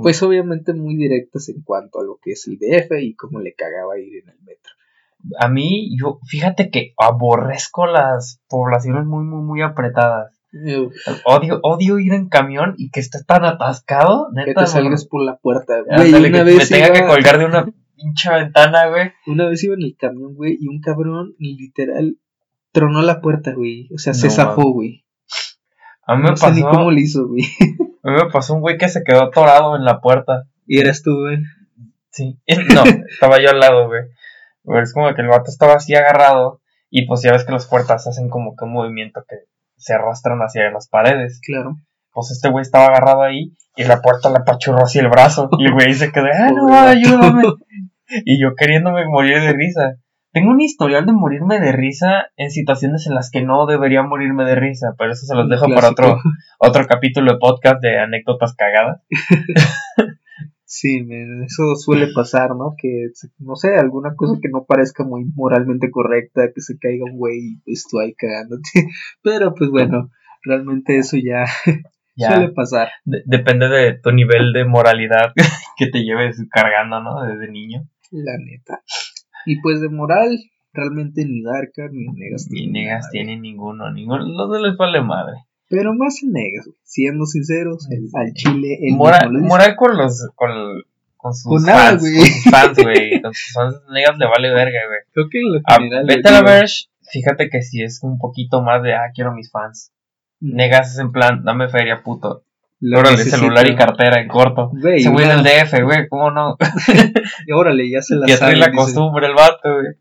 pues 0.02 0.22
obviamente 0.22 0.72
muy 0.72 0.94
directas 0.94 1.48
en 1.48 1.62
cuanto 1.62 1.98
a 1.98 2.04
lo 2.04 2.20
que 2.22 2.30
es 2.30 2.46
el 2.46 2.58
DF 2.58 2.92
y 3.00 3.16
cómo 3.16 3.40
le 3.40 3.54
cagaba 3.54 3.98
ir 3.98 4.22
en 4.22 4.28
el 4.28 4.40
metro. 4.42 4.72
a 5.40 5.48
mí, 5.48 5.96
yo, 5.98 6.20
fíjate 6.28 6.70
que 6.70 6.94
aborrezco 6.96 7.86
las 7.86 8.40
poblaciones 8.48 9.04
muy, 9.04 9.24
muy, 9.24 9.42
muy 9.42 9.62
apretadas. 9.62 10.39
Odio, 11.24 11.60
odio 11.62 11.98
ir 11.98 12.12
en 12.12 12.28
camión 12.28 12.74
y 12.76 12.90
que 12.90 13.00
esté 13.00 13.22
tan 13.24 13.44
atascado. 13.44 14.28
que 14.34 14.46
Neta, 14.46 14.62
te 14.62 14.66
salgas 14.66 15.04
por 15.06 15.22
la 15.24 15.36
puerta. 15.36 15.74
güey. 15.82 15.96
Güey, 15.96 16.06
Ándale, 16.08 16.28
una 16.28 16.38
que 16.38 16.44
vez, 16.44 16.56
me 16.70 16.76
tenga 16.76 16.86
iba, 16.88 16.94
que 16.94 17.06
colgar 17.06 17.38
de 17.38 17.44
una 17.44 17.66
pinche 17.96 18.30
ventana, 18.30 18.88
güey. 18.88 19.12
una 19.26 19.46
vez 19.48 19.62
iba 19.64 19.74
en 19.74 19.82
el 19.82 19.96
camión, 19.96 20.34
güey, 20.34 20.56
y 20.60 20.66
un 20.68 20.80
cabrón 20.80 21.34
literal 21.38 22.16
tronó 22.72 23.02
la 23.02 23.20
puerta, 23.20 23.52
güey. 23.54 23.88
O 23.94 23.98
sea, 23.98 24.14
se 24.14 24.30
zafó, 24.30 24.72
güey. 24.72 25.04
A 26.06 26.16
mí 26.16 26.22
me 26.22 26.30
No 26.30 26.36
sé 26.36 26.50
ni 26.52 26.62
pasó, 26.62 26.76
cómo 26.76 26.90
le 26.90 27.00
hizo, 27.02 27.26
güey. 27.28 27.42
a 28.02 28.10
mí 28.10 28.16
me 28.24 28.30
pasó 28.30 28.54
un 28.54 28.60
güey 28.60 28.78
que 28.78 28.88
se 28.88 29.02
quedó 29.04 29.22
atorado 29.22 29.76
en 29.76 29.84
la 29.84 30.00
puerta. 30.00 30.44
Y 30.66 30.78
eras 30.80 31.02
tú, 31.02 31.12
güey. 31.20 31.38
Sí. 32.10 32.38
No, 32.74 32.82
estaba 33.08 33.40
yo 33.40 33.50
al 33.50 33.60
lado, 33.60 33.86
güey. 33.86 34.02
Es 34.82 34.92
como 34.92 35.12
que 35.14 35.22
el 35.22 35.28
vato 35.28 35.50
estaba 35.50 35.74
así 35.74 35.94
agarrado. 35.94 36.60
Y 36.90 37.06
pues 37.06 37.22
ya 37.22 37.30
ves 37.32 37.44
que 37.44 37.52
las 37.52 37.66
puertas 37.68 38.06
hacen 38.08 38.28
como 38.28 38.56
que 38.56 38.64
un 38.64 38.72
movimiento 38.72 39.24
que 39.28 39.36
se 39.80 39.94
arrastran 39.94 40.38
hacia 40.40 40.70
las 40.70 40.88
paredes. 40.88 41.40
Claro. 41.44 41.74
Pues 42.12 42.30
este 42.30 42.50
güey 42.50 42.62
estaba 42.62 42.86
agarrado 42.86 43.22
ahí 43.22 43.56
y 43.76 43.84
la 43.84 44.00
puerta 44.00 44.30
le 44.30 44.36
apachurró 44.36 44.84
así 44.84 44.98
el 44.98 45.08
brazo. 45.08 45.48
Y 45.58 45.66
el 45.66 45.72
güey 45.72 45.92
se 45.94 46.12
quedó, 46.12 46.26
ah, 46.26 46.50
no, 46.54 46.74
ayúdame. 46.74 47.42
Y 48.24 48.42
yo 48.42 48.56
queriéndome 48.56 49.06
morir 49.06 49.40
de 49.40 49.52
risa. 49.52 49.94
Tengo 50.32 50.50
un 50.50 50.60
historial 50.60 51.06
de 51.06 51.12
morirme 51.12 51.60
de 51.60 51.70
risa 51.70 52.26
en 52.36 52.50
situaciones 52.50 53.06
en 53.06 53.14
las 53.14 53.30
que 53.30 53.42
no 53.42 53.66
debería 53.66 54.02
morirme 54.02 54.44
de 54.44 54.56
risa, 54.56 54.94
pero 54.98 55.12
eso 55.12 55.26
se 55.26 55.34
los 55.36 55.48
dejo 55.48 55.66
para 55.72 55.90
otro, 55.90 56.18
otro 56.58 56.86
capítulo 56.88 57.32
de 57.32 57.38
podcast 57.38 57.80
de 57.80 58.00
anécdotas 58.00 58.54
cagadas. 58.54 59.00
Sí, 60.72 61.02
men, 61.02 61.42
eso 61.42 61.74
suele 61.74 62.12
pasar, 62.14 62.50
¿no? 62.54 62.74
Que, 62.80 63.08
se- 63.12 63.26
no 63.40 63.56
sé, 63.56 63.74
alguna 63.74 64.14
cosa 64.14 64.38
que 64.40 64.48
no 64.48 64.66
parezca 64.68 65.02
muy 65.02 65.24
moralmente 65.34 65.90
correcta, 65.90 66.52
que 66.54 66.60
se 66.60 66.78
caiga 66.78 67.06
un 67.10 67.18
güey 67.18 67.38
y 67.38 67.56
pues 67.64 67.88
tú 67.90 67.98
ahí 67.98 68.14
cagándote. 68.14 68.70
Pero 69.24 69.52
pues 69.52 69.68
bueno, 69.70 70.10
realmente 70.44 70.96
eso 70.96 71.16
ya, 71.16 71.44
Ya. 72.16 72.30
suele 72.36 72.52
pasar. 72.52 72.88
De- 73.04 73.22
depende 73.26 73.68
de 73.68 73.94
tu 73.98 74.12
nivel 74.12 74.52
de 74.52 74.64
moralidad 74.64 75.32
que 75.76 75.88
te 75.88 76.04
lleves 76.04 76.36
cargando, 76.52 77.00
¿no? 77.02 77.20
Desde 77.24 77.50
niño. 77.50 77.82
La 78.12 78.38
neta. 78.38 78.80
Y 79.46 79.60
pues 79.62 79.80
de 79.80 79.88
moral, 79.88 80.38
realmente 80.72 81.24
ni 81.24 81.42
Darka 81.42 81.88
ni 81.90 82.06
Negas 82.12 82.46
Ni 82.48 82.68
negas 82.68 83.10
tienen 83.10 83.42
ninguno, 83.42 83.90
ninguno. 83.90 84.24
Los 84.24 84.48
dos 84.48 84.62
les 84.62 84.76
vale 84.76 85.02
madre. 85.02 85.34
Pero 85.70 85.94
más 85.94 86.22
en 86.22 86.32
Negas, 86.32 86.66
güey. 86.66 86.76
siendo 86.82 87.24
sinceros, 87.24 87.88
el- 87.90 88.10
al 88.12 88.32
chile, 88.34 88.78
el 88.82 88.94
Moral, 88.96 89.32
moral 89.32 89.74
con 89.76 89.96
los. 89.96 90.28
Con, 90.34 90.50
con 91.16 91.32
sus 91.34 91.44
Con 91.52 91.62
nada, 91.62 91.90
fans. 91.90 92.00
güey. 92.02 92.14
Con 92.20 92.26
sus 92.26 92.50
fans, 92.50 92.78
güey. 92.82 93.22
Con 93.22 93.32
sus 93.34 93.52
fans 93.54 93.74
negas 93.92 94.18
le 94.18 94.26
vale 94.26 94.50
verga, 94.50 94.80
güey. 94.88 94.98
Creo 95.12 95.28
que 95.30 95.38
en 95.38 95.52
lo 95.52 95.60
A 95.64 95.74
general. 95.76 96.06
Vete 96.06 96.28
a 96.28 96.32
la 96.32 96.42
Verge, 96.42 96.86
fíjate 97.12 97.48
que 97.50 97.62
si 97.62 97.82
es 97.82 98.00
un 98.02 98.18
poquito 98.18 98.62
más 98.62 98.82
de, 98.82 98.94
ah, 98.94 99.10
quiero 99.14 99.32
mis 99.32 99.50
fans. 99.50 99.92
Negas 100.40 100.92
es 100.92 100.98
en 100.98 101.12
plan, 101.12 101.44
dame 101.44 101.68
feria, 101.68 102.02
puto. 102.02 102.42
Órale, 102.96 103.18
celular 103.18 103.66
y 103.70 103.76
cartera 103.76 104.22
en 104.22 104.28
corto. 104.28 104.70
Güey, 104.72 105.00
Se 105.00 105.10
güey 105.10 105.28
del 105.28 105.42
DF, 105.42 105.82
güey, 105.84 106.08
¿cómo 106.08 106.30
no? 106.30 106.56
y 107.46 107.52
órale, 107.52 107.90
ya 107.90 108.00
se 108.00 108.16
la 108.16 108.26
Ya 108.26 108.38
trae 108.38 108.56
la 108.56 108.68
dice. 108.68 108.76
costumbre 108.78 109.26
el 109.26 109.34
vato, 109.34 109.74
güey. 109.74 109.94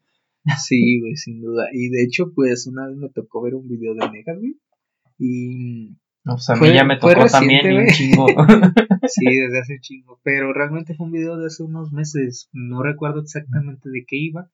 Sí, 0.58 0.98
güey, 1.02 1.16
sin 1.18 1.42
duda. 1.42 1.66
Y 1.74 1.90
de 1.90 2.04
hecho, 2.04 2.32
pues 2.34 2.66
una 2.68 2.88
vez 2.88 2.96
me 2.96 3.10
tocó 3.10 3.42
ver 3.42 3.54
un 3.56 3.68
video 3.68 3.94
de 3.96 4.10
Negas, 4.10 4.38
güey. 4.40 4.56
Y 5.20 5.98
No, 6.24 6.34
pues 6.36 6.50
a 6.50 6.54
mí 6.54 6.60
Fue- 6.60 6.74
ya 6.74 6.84
me 6.86 6.96
tocó 6.96 7.14
reciente, 7.14 7.30
también 7.38 7.72
y 7.72 7.78
un 7.78 7.88
chingo. 7.88 8.26
sí, 9.08 9.26
desde 9.26 9.60
hace 9.60 9.80
chingo. 9.82 10.20
Pero 10.24 10.54
realmente 10.54 10.96
fue 10.96 11.06
un 11.06 11.12
video 11.12 11.38
de 11.38 11.48
hace 11.48 11.62
unos 11.64 11.92
meses. 11.92 12.50
No 12.54 12.82
recuerdo 12.82 13.20
exactamente 13.22 13.90
de 13.90 14.06
qué 14.08 14.16
iba. 14.18 14.50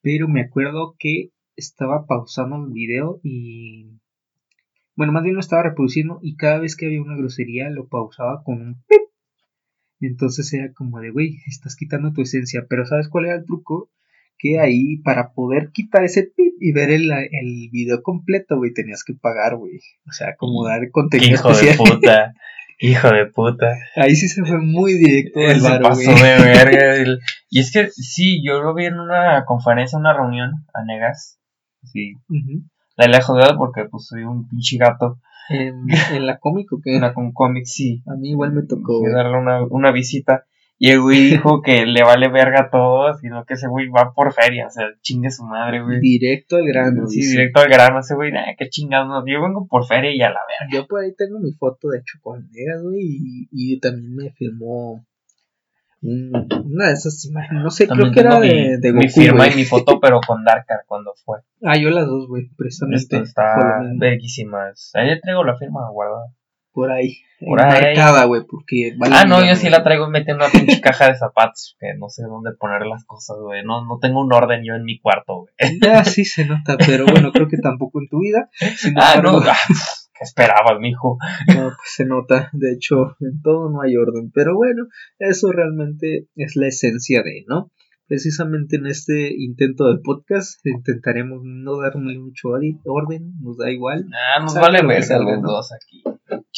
Pero 0.00 0.26
me 0.28 0.40
acuerdo 0.40 0.96
que 0.98 1.30
estaba 1.56 2.06
pausando 2.06 2.56
el 2.64 2.72
video 2.72 3.20
y. 3.22 3.86
Bueno, 4.96 5.12
más 5.12 5.22
bien 5.22 5.34
lo 5.34 5.40
estaba 5.40 5.62
reproduciendo 5.62 6.18
y 6.22 6.36
cada 6.36 6.58
vez 6.58 6.74
que 6.74 6.86
había 6.86 7.02
una 7.02 7.16
grosería 7.16 7.70
lo 7.70 7.86
pausaba 7.88 8.42
con 8.42 8.60
un 8.62 8.74
pip. 8.88 8.98
Entonces 10.00 10.52
era 10.52 10.72
como 10.72 11.00
de, 11.00 11.10
güey, 11.10 11.38
estás 11.46 11.76
quitando 11.76 12.12
tu 12.12 12.22
esencia. 12.22 12.66
Pero 12.68 12.86
¿sabes 12.86 13.08
cuál 13.08 13.26
era 13.26 13.36
el 13.36 13.44
truco? 13.44 13.90
Que 14.38 14.60
ahí, 14.60 14.98
para 14.98 15.32
poder 15.32 15.70
quitar 15.72 16.04
ese 16.04 16.22
pip 16.22 16.54
y 16.60 16.72
ver 16.72 16.90
el, 16.90 17.10
el 17.10 17.68
video 17.72 18.02
completo, 18.02 18.56
güey, 18.56 18.72
tenías 18.72 19.02
que 19.04 19.14
pagar, 19.14 19.56
güey. 19.56 19.78
O 20.08 20.12
sea, 20.12 20.36
como 20.36 20.64
dar 20.64 20.90
contenido 20.92 21.32
Hijo 21.34 21.52
de 21.52 21.74
puta. 21.74 22.34
Hijo 22.80 23.08
de 23.10 23.26
puta. 23.26 23.76
Ahí 23.96 24.14
sí 24.14 24.28
se 24.28 24.44
fue 24.44 24.58
muy 24.58 24.94
directo 24.94 25.40
el 25.40 25.60
Se 25.60 25.68
varo, 25.68 25.82
pasó 25.88 26.00
güey. 26.12 26.14
de 26.22 26.38
verga. 26.44 26.94
el- 27.02 27.18
Y 27.50 27.58
es 27.58 27.72
que 27.72 27.88
sí, 27.90 28.40
yo 28.46 28.62
lo 28.62 28.72
vi 28.74 28.84
en 28.86 29.00
una 29.00 29.44
conferencia, 29.44 29.98
una 29.98 30.12
reunión 30.16 30.52
a 30.72 30.84
Negas. 30.84 31.40
Sí, 31.82 32.14
la 32.96 33.18
he 33.18 33.20
jodido 33.22 33.56
porque 33.58 33.86
pues 33.90 34.06
soy 34.06 34.22
un 34.22 34.48
pinche 34.48 34.76
gato. 34.76 35.18
en, 35.50 35.86
en 36.12 36.26
la 36.26 36.38
cómico 36.38 36.80
que 36.82 36.96
Una 36.96 37.14
con 37.14 37.32
cómics, 37.32 37.72
sí. 37.74 38.02
a 38.06 38.14
mí 38.14 38.30
igual 38.30 38.52
me 38.52 38.62
tocó, 38.62 39.00
Fui 39.00 39.10
darle 39.10 39.38
una, 39.38 39.64
una 39.64 39.90
visita. 39.92 40.44
Y 40.80 40.90
el 40.90 41.00
güey 41.00 41.30
dijo 41.30 41.60
que 41.60 41.86
le 41.86 42.04
vale 42.04 42.28
verga 42.28 42.70
todo, 42.70 43.12
sino 43.14 43.44
que 43.44 43.54
ese 43.54 43.66
güey 43.66 43.88
va 43.88 44.12
por 44.14 44.32
feria. 44.32 44.68
O 44.68 44.70
sea, 44.70 44.86
chingue 45.02 45.30
su 45.30 45.44
madre, 45.44 45.82
güey. 45.82 45.98
Directo 46.00 46.54
al 46.56 46.66
grano. 46.66 47.08
Sí, 47.08 47.16
dice. 47.20 47.30
directo 47.32 47.60
al 47.60 47.68
grano. 47.68 47.98
Ese 47.98 48.14
güey, 48.14 48.30
nah, 48.30 48.44
qué 48.56 48.68
chingados. 48.68 49.24
Yo 49.26 49.42
vengo 49.42 49.66
por 49.66 49.86
feria 49.86 50.14
y 50.14 50.20
a 50.22 50.28
la 50.30 50.38
verga. 50.46 50.72
Yo 50.72 50.86
por 50.86 51.00
ahí 51.00 51.12
tengo 51.16 51.40
mi 51.40 51.52
foto, 51.52 51.88
de 51.88 51.98
hecho, 51.98 52.18
con 52.22 52.48
güey, 52.84 53.00
y, 53.02 53.48
y 53.50 53.80
también 53.80 54.14
me 54.14 54.30
firmó 54.30 55.04
un- 56.00 56.48
una 56.72 56.86
de 56.86 56.92
esas 56.92 57.24
imágenes, 57.24 57.60
no 57.64 57.70
sé, 57.70 57.88
También 57.88 58.12
creo 58.12 58.22
que 58.22 58.28
era 58.28 58.38
mi, 58.38 58.48
de, 58.48 58.78
de 58.78 58.92
mi 58.92 59.06
Goku, 59.08 59.20
firma 59.20 59.38
güey. 59.46 59.52
y 59.52 59.56
mi 59.56 59.64
foto, 59.64 59.98
pero 60.00 60.20
con 60.24 60.44
Darkar 60.44 60.82
cuando 60.86 61.12
fue. 61.24 61.38
Ah, 61.64 61.76
yo 61.76 61.90
las 61.90 62.06
dos, 62.06 62.28
güey, 62.28 62.44
Esto 62.44 62.54
precisamente 62.56 63.16
está 63.18 63.78
lo 63.78 63.82
mismo. 63.84 63.98
verguísimas. 63.98 64.92
Ahí 64.94 65.08
le 65.08 65.18
traigo 65.20 65.42
la 65.42 65.56
firma 65.56 65.90
guardada. 65.90 66.26
Por 66.78 66.92
ahí, 66.92 67.16
Por 67.40 67.60
ahí. 67.60 67.82
marcada, 67.96 68.24
güey, 68.26 68.42
porque 68.48 68.94
vale 68.96 69.16
Ah, 69.16 69.24
no, 69.24 69.44
yo 69.44 69.56
sí 69.56 69.68
la 69.68 69.82
traigo 69.82 70.08
metida 70.08 70.34
en 70.34 70.36
una 70.36 70.48
pinche 70.48 70.80
caja 70.80 71.08
de 71.08 71.16
zapatos, 71.16 71.76
que 71.80 71.88
no 71.98 72.08
sé 72.08 72.22
dónde 72.22 72.52
poner 72.56 72.86
las 72.86 73.04
cosas, 73.04 73.36
güey. 73.40 73.64
No, 73.64 73.84
no 73.84 73.98
tengo 74.00 74.20
un 74.20 74.32
orden 74.32 74.62
yo 74.64 74.74
en 74.74 74.84
mi 74.84 75.00
cuarto, 75.00 75.38
güey. 75.40 75.78
Ya, 75.82 76.04
sí 76.04 76.24
se 76.24 76.44
nota, 76.44 76.76
pero 76.78 77.04
bueno, 77.06 77.32
creo 77.32 77.48
que 77.48 77.56
tampoco 77.56 78.00
en 78.00 78.08
tu 78.08 78.20
vida. 78.20 78.48
Sin 78.76 78.94
Ah, 78.96 79.20
no, 79.20 79.38
embargo, 79.38 79.50
ah, 79.50 79.74
¿qué 80.14 80.22
esperabas, 80.24 80.78
mijo? 80.78 81.18
No, 81.48 81.62
pues 81.64 81.78
se 81.96 82.04
nota. 82.04 82.48
De 82.52 82.72
hecho, 82.74 83.16
en 83.18 83.42
todo 83.42 83.70
no 83.70 83.82
hay 83.82 83.96
orden. 83.96 84.30
Pero 84.32 84.54
bueno, 84.54 84.84
eso 85.18 85.50
realmente 85.50 86.28
es 86.36 86.54
la 86.54 86.68
esencia 86.68 87.24
de, 87.24 87.44
¿no? 87.48 87.72
Precisamente 88.06 88.76
en 88.76 88.86
este 88.86 89.34
intento 89.36 89.92
de 89.92 89.98
podcast 90.02 90.64
intentaremos 90.64 91.40
no 91.44 91.76
darle 91.78 92.18
mucho 92.18 92.50
orden, 92.84 93.32
nos 93.42 93.58
da 93.58 93.68
igual. 93.70 94.06
Ah, 94.14 94.40
nos 94.40 94.54
vale 94.54 94.82
los 94.82 95.10
¿no? 95.42 95.48
dos 95.50 95.72
aquí. 95.72 96.02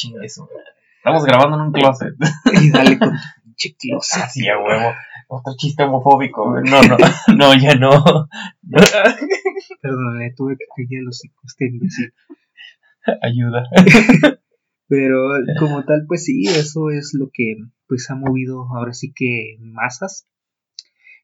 Estamos 0.03 1.25
grabando 1.25 1.57
en 1.57 1.63
un 1.63 1.71
closet. 1.71 2.13
Y 2.61 2.71
dale 2.71 2.97
con 2.97 3.13
pinche 3.43 3.75
closet. 3.77 4.23
Así 4.23 4.47
a 4.47 4.57
huevo. 4.57 4.93
Otro 5.27 5.53
chiste 5.57 5.83
homofóbico. 5.83 6.59
No, 6.61 6.81
no, 6.83 6.97
no, 7.35 7.53
ya 7.55 7.75
no. 7.75 8.27
Perdón, 9.81 10.19
le 10.19 10.33
tuve 10.33 10.57
que 10.57 10.65
callar 10.75 11.03
los 11.03 11.21
imbécil. 11.59 12.13
Ayuda. 13.21 13.63
Pero 14.87 15.29
como 15.57 15.85
tal, 15.85 16.05
pues 16.07 16.25
sí, 16.25 16.43
eso 16.47 16.89
es 16.89 17.13
lo 17.13 17.29
que 17.33 17.55
pues 17.87 18.11
ha 18.11 18.15
movido 18.15 18.67
ahora 18.75 18.93
sí 18.93 19.13
que 19.15 19.57
masas 19.59 20.27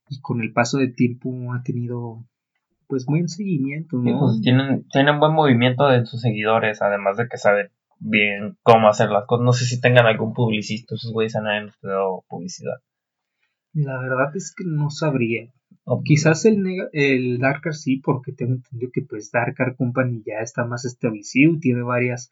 y 0.10 0.22
con 0.22 0.42
el 0.42 0.54
paso 0.54 0.78
del 0.78 0.96
tiempo 0.96 1.54
ha 1.54 1.62
tenido 1.64 2.26
pues 2.88 3.06
buen 3.06 3.28
seguimiento, 3.28 4.02
pues, 4.02 4.42
tienen, 4.42 4.88
tienen 4.90 5.20
buen 5.20 5.34
movimiento 5.34 5.88
de 5.88 6.06
sus 6.06 6.22
seguidores, 6.22 6.82
además 6.82 7.18
de 7.18 7.28
que 7.28 7.38
saben 7.38 7.70
bien 8.00 8.58
cómo 8.64 8.88
hacer 8.90 9.10
las 9.10 9.26
cosas. 9.26 9.46
No 9.46 9.54
sé 9.54 9.66
si 9.66 9.80
tengan 9.82 10.06
algún 10.06 10.34
publicista, 10.34 10.96
esos 10.96 11.12
güeyes 11.12 11.36
han 11.36 11.46
dado 11.82 12.24
publicidad. 12.28 12.78
La 13.74 14.00
verdad 14.00 14.36
es 14.36 14.54
que 14.56 14.64
no 14.66 14.90
sabría. 14.90 15.52
O 15.84 16.02
Quizás 16.04 16.46
el, 16.46 16.64
el 16.94 17.38
Darkar 17.40 17.74
sí, 17.74 17.98
porque 17.98 18.32
tengo 18.32 18.54
entendido 18.54 18.92
que 18.94 19.02
pues 19.02 19.32
Darkar 19.32 19.76
Company 19.76 20.24
ya 20.26 20.40
está 20.42 20.66
más 20.66 20.86
establecido 20.86 21.54
y 21.54 21.60
tiene 21.60 21.82
varias 21.82 22.32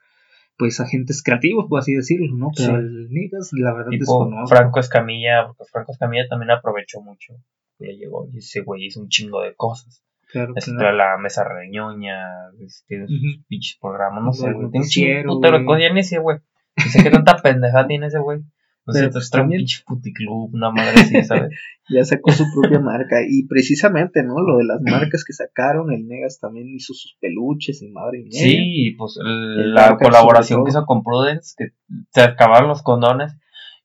pues 0.57 0.79
agentes 0.79 1.21
creativos, 1.21 1.65
por 1.67 1.79
así 1.79 1.93
decirlo, 1.93 2.33
¿no? 2.35 2.49
Pero 2.55 2.69
Sí. 2.73 2.79
el 2.79 3.09
Negas, 3.11 3.49
la 3.51 3.73
verdad 3.73 3.89
tipo 3.89 4.01
desconozco. 4.03 4.55
Franco 4.55 4.79
Escamilla, 4.79 5.47
porque 5.47 5.69
Franco 5.69 5.91
Escamilla 5.91 6.27
también 6.29 6.51
aprovechó 6.51 7.01
mucho. 7.01 7.33
Ya 7.79 7.89
llegó 7.91 8.29
y 8.31 8.37
ese 8.37 8.61
güey 8.61 8.85
hizo 8.85 9.01
un 9.01 9.09
chingo 9.09 9.41
de 9.41 9.53
cosas. 9.53 10.04
Claro, 10.31 10.53
Este, 10.55 10.71
claro. 10.71 10.97
la 10.97 11.17
mesa 11.17 11.43
reñoña, 11.43 12.17
este, 12.59 13.07
sus 13.07 13.17
Ujú. 13.17 13.43
pinches 13.47 13.77
programas, 13.81 14.23
no 14.23 14.33
sé, 14.33 14.51
güey. 14.51 14.69
Tiene 14.71 14.83
un 14.85 14.89
chingo 14.89 15.33
putero 15.35 15.59
de 15.59 15.65
cosas, 15.65 15.93
ni 15.93 16.03
sé, 16.03 16.19
güey. 16.19 16.37
No 16.77 16.83
sé 16.91 17.03
qué 17.03 17.09
tanta 17.11 17.37
pendeja 17.37 17.87
tiene 17.87 18.07
ese 18.07 18.19
güey. 18.19 18.39
No 18.87 18.93
sé, 18.93 19.09
pues, 19.09 19.31
un 19.33 19.49
pinche 19.49 19.81
puticlub, 19.85 20.53
una 20.53 20.69
madre 20.71 20.91
así, 21.01 21.23
¿sabes? 21.23 21.49
Ya 21.87 22.03
sacó 22.03 22.31
su 22.31 22.45
propia 22.59 22.79
marca 22.79 23.17
y 23.29 23.45
precisamente, 23.47 24.23
¿no? 24.23 24.39
Lo 24.41 24.57
de 24.57 24.63
las 24.63 24.81
marcas 24.81 25.23
que 25.23 25.33
sacaron, 25.33 25.91
el 25.93 26.07
Negas 26.07 26.39
también 26.39 26.67
hizo 26.69 26.95
sus 26.95 27.15
peluches 27.21 27.83
y 27.83 27.89
madre 27.91 28.23
media. 28.23 28.39
Sí, 28.39 28.95
pues 28.97 29.19
el- 29.23 29.71
la 29.75 29.95
colaboración 29.95 30.63
que 30.63 30.69
hizo 30.71 30.83
con 30.87 31.03
Prudence, 31.03 31.53
que 31.55 31.73
se 32.09 32.21
acabaron 32.23 32.69
los 32.69 32.81
condones. 32.81 33.35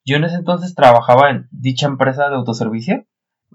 Yo 0.03 0.17
en 0.17 0.23
ese 0.23 0.37
entonces 0.37 0.73
trabajaba 0.73 1.29
en 1.29 1.47
dicha 1.51 1.85
empresa 1.85 2.27
de 2.27 2.35
autoservicio 2.37 3.05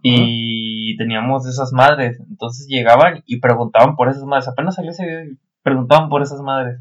y 0.03 0.56
teníamos 0.97 1.47
esas 1.47 1.73
madres. 1.73 2.19
Entonces 2.29 2.67
llegaban 2.69 3.23
y 3.27 3.41
preguntaban 3.41 3.97
por 3.97 4.09
esas 4.09 4.25
madres. 4.25 4.49
Apenas 4.49 4.75
salió 4.75 4.91
ese 4.91 5.05
video 5.07 5.25
y 5.25 5.39
preguntaban 5.63 6.09
por 6.09 6.23
esas 6.23 6.41
madres. 6.41 6.79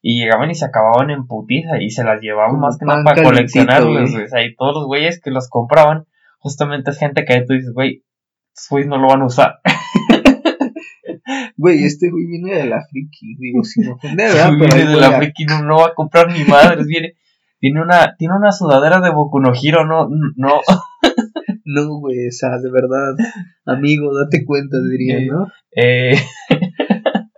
Y 0.00 0.18
llegaban 0.18 0.50
y 0.50 0.54
se 0.54 0.64
acababan 0.64 1.10
en 1.10 1.26
putiza 1.26 1.80
y 1.80 1.90
se 1.90 2.02
las 2.04 2.20
llevaban 2.20 2.52
Como 2.52 2.66
más 2.66 2.78
que 2.78 2.84
nada 2.84 3.04
para 3.04 3.22
güey. 4.14 4.24
O 4.24 4.28
sea, 4.28 4.44
y 4.44 4.54
todos 4.56 4.74
los 4.74 4.86
güeyes 4.86 5.20
que 5.20 5.30
los 5.30 5.48
compraban, 5.48 6.06
justamente 6.38 6.90
es 6.90 6.98
gente 6.98 7.24
que 7.24 7.40
tú 7.42 7.52
dices, 7.54 7.72
güey, 7.72 8.04
güeyes 8.70 8.88
no 8.88 8.98
lo 8.98 9.08
van 9.08 9.22
a 9.22 9.26
usar. 9.26 9.60
Güey, 11.56 11.84
este 11.84 12.10
güey 12.10 12.26
viene 12.26 12.54
de 12.54 12.66
la 12.66 12.82
friki, 12.90 13.36
digo, 13.38 13.62
sin 13.62 13.88
ofender, 13.92 14.32
¿verdad? 14.32 14.48
Güey, 14.48 14.60
Pero 14.60 14.74
viene 14.76 14.90
de 14.90 15.00
la 15.00 15.08
a- 15.08 15.18
friki, 15.18 15.44
no, 15.44 15.62
no 15.62 15.76
va 15.78 15.86
a 15.88 15.94
comprar 15.94 16.28
ni 16.32 16.42
madres, 16.44 16.86
viene, 16.86 17.14
tiene 17.60 17.80
una, 17.80 18.16
tiene 18.16 18.34
una 18.36 18.50
sudadera 18.50 19.00
de 19.00 19.10
Boku 19.10 19.38
no 19.40 19.52
Hero, 19.54 19.86
no, 19.86 20.08
no, 20.36 20.60
No, 21.64 21.98
güey, 21.98 22.28
o 22.28 22.32
sea, 22.32 22.58
de 22.58 22.70
verdad, 22.70 23.14
amigo, 23.64 24.16
date 24.18 24.44
cuenta, 24.44 24.76
diría. 24.90 25.20
¿no? 25.32 25.46
eh, 25.76 26.16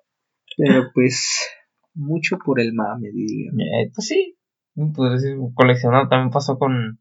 Pero 0.56 0.90
pues, 0.94 1.48
mucho 1.94 2.38
por 2.38 2.60
el 2.60 2.72
mame, 2.74 3.10
diría. 3.12 3.50
eh, 3.50 3.90
pues 3.94 4.06
sí, 4.06 4.36
pues 4.94 5.22
decir, 5.22 5.36
coleccionar 5.54 6.08
también 6.08 6.30
pasó 6.30 6.58
con, 6.58 7.00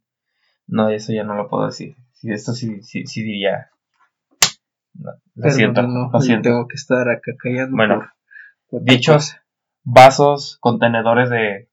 no, 0.68 0.90
eso 0.90 1.14
ya 1.14 1.24
no 1.24 1.36
lo 1.36 1.50
puedo 1.50 1.66
decir, 1.68 1.96
sí, 2.14 2.32
esto 2.32 2.54
sí, 2.54 2.82
sí, 2.82 3.06
sí 3.06 3.24
diría, 3.24 3.70
no, 4.94 5.12
lo 5.36 5.50
siento, 5.52 5.82
Perdónenlo, 5.82 6.10
lo 6.12 6.22
siento, 6.22 6.50
Tengo 6.50 6.68
que 6.68 6.76
estar 6.76 7.10
acá 7.10 7.32
callando. 7.38 7.76
Bueno, 7.76 8.02
dichos 8.72 9.36
vasos, 9.84 10.58
contenedores 10.60 11.30
de 11.30 11.70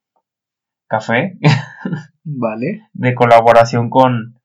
café, 0.86 1.38
Vale, 2.24 2.88
de 2.92 3.14
colaboración 3.14 3.90
con 3.90 4.39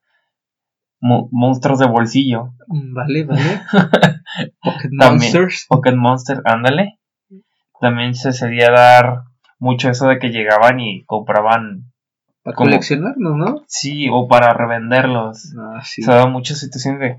mo- 1.00 1.30
monstruos 1.32 1.80
de 1.80 1.88
bolsillo, 1.88 2.54
vale, 2.68 3.24
vale. 3.26 3.62
Pocket 4.62 4.90
También. 5.00 5.00
Monsters. 5.34 5.66
Pocket 5.68 5.96
Monster, 5.96 6.42
ándale. 6.46 7.00
También 7.80 8.16
se 8.16 8.32
solía 8.34 8.72
dar 8.72 9.24
mucho 9.60 9.90
eso 9.90 10.08
de 10.08 10.20
que 10.20 10.30
llegaban 10.30 10.80
y 10.80 11.04
compraban, 11.06 11.92
Para 12.44 12.56
como- 12.56 12.70
coleccionarnos, 12.70 13.38
¿no? 13.38 13.64
sí, 13.68 14.08
o 14.12 14.28
para 14.28 14.54
revenderlos. 14.54 15.54
Ah, 15.60 15.82
sí. 15.84 16.02
Se 16.02 16.12
daban 16.12 16.32
muchas 16.32 16.60
situaciones 16.60 17.00
de 17.00 17.18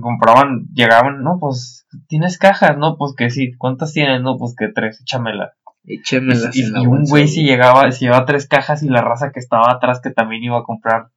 compraban, 0.00 0.66
llegaban, 0.72 1.22
no, 1.22 1.38
pues, 1.40 1.86
¿tienes 2.06 2.38
cajas? 2.38 2.78
No, 2.78 2.96
pues 2.96 3.14
que 3.16 3.28
sí. 3.30 3.52
¿Cuántas 3.58 3.92
tienes? 3.92 4.22
No, 4.22 4.36
pues 4.38 4.54
que 4.56 4.68
tres, 4.68 5.00
échamelas. 5.00 5.50
Échemelas 5.84 6.54
Y, 6.54 6.70
la 6.70 6.82
y 6.82 6.86
un 6.86 7.04
güey 7.04 7.26
si 7.26 7.42
llegaba, 7.42 7.90
si 7.90 8.04
llevaba 8.04 8.24
tres 8.26 8.46
cajas 8.46 8.82
y 8.82 8.88
la 8.88 9.00
raza 9.00 9.32
que 9.32 9.40
estaba 9.40 9.70
atrás 9.72 10.00
que 10.00 10.10
también 10.10 10.44
iba 10.44 10.58
a 10.58 10.62
comprar 10.62 11.08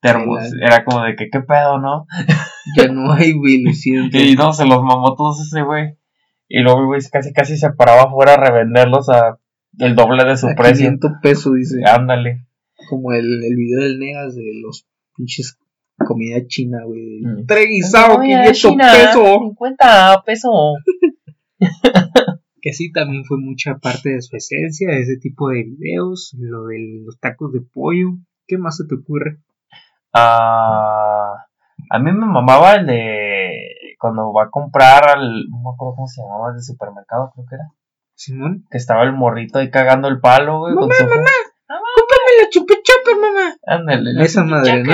termos. 0.00 0.40
Era 0.60 0.84
como 0.84 1.04
de 1.04 1.16
que, 1.16 1.28
¿qué 1.30 1.40
pedo, 1.40 1.78
no? 1.78 2.06
Ya 2.76 2.88
no 2.88 3.12
hay, 3.12 3.32
güey, 3.32 3.62
lo 3.62 3.72
siento. 3.72 4.18
Y 4.18 4.36
no, 4.36 4.52
se 4.52 4.66
los 4.66 4.82
mamó 4.82 5.16
todos 5.16 5.40
ese 5.40 5.62
güey. 5.62 5.96
Y 6.48 6.60
luego 6.60 6.86
güey 6.86 7.00
casi 7.10 7.32
casi 7.32 7.56
se 7.56 7.70
paraba 7.72 8.02
afuera 8.02 8.34
a 8.34 8.36
revenderlos 8.36 9.08
a 9.08 9.38
el 9.78 9.94
doble 9.96 10.24
de 10.24 10.36
su 10.36 10.48
A 10.48 10.54
precio. 10.54 10.86
500 10.86 11.12
pesos, 11.22 11.54
dice. 11.54 11.82
Ándale. 11.84 12.46
Como 12.88 13.12
el, 13.12 13.42
el 13.44 13.56
video 13.56 13.82
del 13.82 13.98
Negas 13.98 14.36
de 14.36 14.44
los 14.62 14.86
pinches 15.16 15.58
comida 16.06 16.46
china, 16.46 16.78
güey. 16.84 17.20
Mm. 17.22 17.46
Tres 17.46 17.66
guisados, 17.68 18.20
500 18.20 18.76
pesos. 18.76 19.38
50 19.40 20.22
pesos. 20.24 20.52
Que 22.62 22.72
sí, 22.72 22.92
también 22.92 23.24
fue 23.24 23.38
mucha 23.38 23.78
parte 23.78 24.10
de 24.10 24.20
su 24.20 24.36
esencia, 24.36 24.90
ese 24.92 25.16
tipo 25.16 25.48
de 25.48 25.64
videos, 25.64 26.34
lo 26.38 26.66
de 26.66 27.00
los 27.04 27.18
tacos 27.18 27.52
de 27.52 27.60
pollo. 27.60 28.18
¿Qué 28.46 28.58
más 28.58 28.76
se 28.76 28.84
te 28.86 28.96
ocurre? 28.96 29.38
Ah, 30.12 31.46
a 31.90 31.98
mí 31.98 32.12
me 32.12 32.26
mamaba 32.26 32.74
el 32.74 32.86
de 32.86 33.50
cuando 33.98 34.32
va 34.32 34.44
a 34.44 34.50
comprar 34.50 35.08
al, 35.08 35.48
no 35.50 35.58
me 35.58 35.70
acuerdo 35.74 35.94
cómo 35.96 36.06
se 36.06 36.22
llamaba, 36.22 36.50
el 36.50 36.56
de 36.56 36.62
supermercado 36.62 37.30
creo 37.34 37.46
que 37.48 37.54
era. 37.56 37.68
Simón. 38.14 38.64
Que 38.70 38.78
estaba 38.78 39.02
el 39.04 39.12
morrito 39.12 39.58
ahí 39.58 39.70
cagando 39.70 40.08
el 40.08 40.20
palo, 40.20 40.58
güey. 40.60 40.74
con 40.74 40.88
Mamá, 40.88 40.94
su- 40.96 41.04
mamá. 41.08 41.30
¡Cómprame 41.68 42.30
la 42.42 42.48
chupa 42.50 42.74
mamá! 43.20 43.56
Ándale. 43.66 44.24
Esa 44.24 44.44
madre, 44.44 44.82
¿no? 44.82 44.92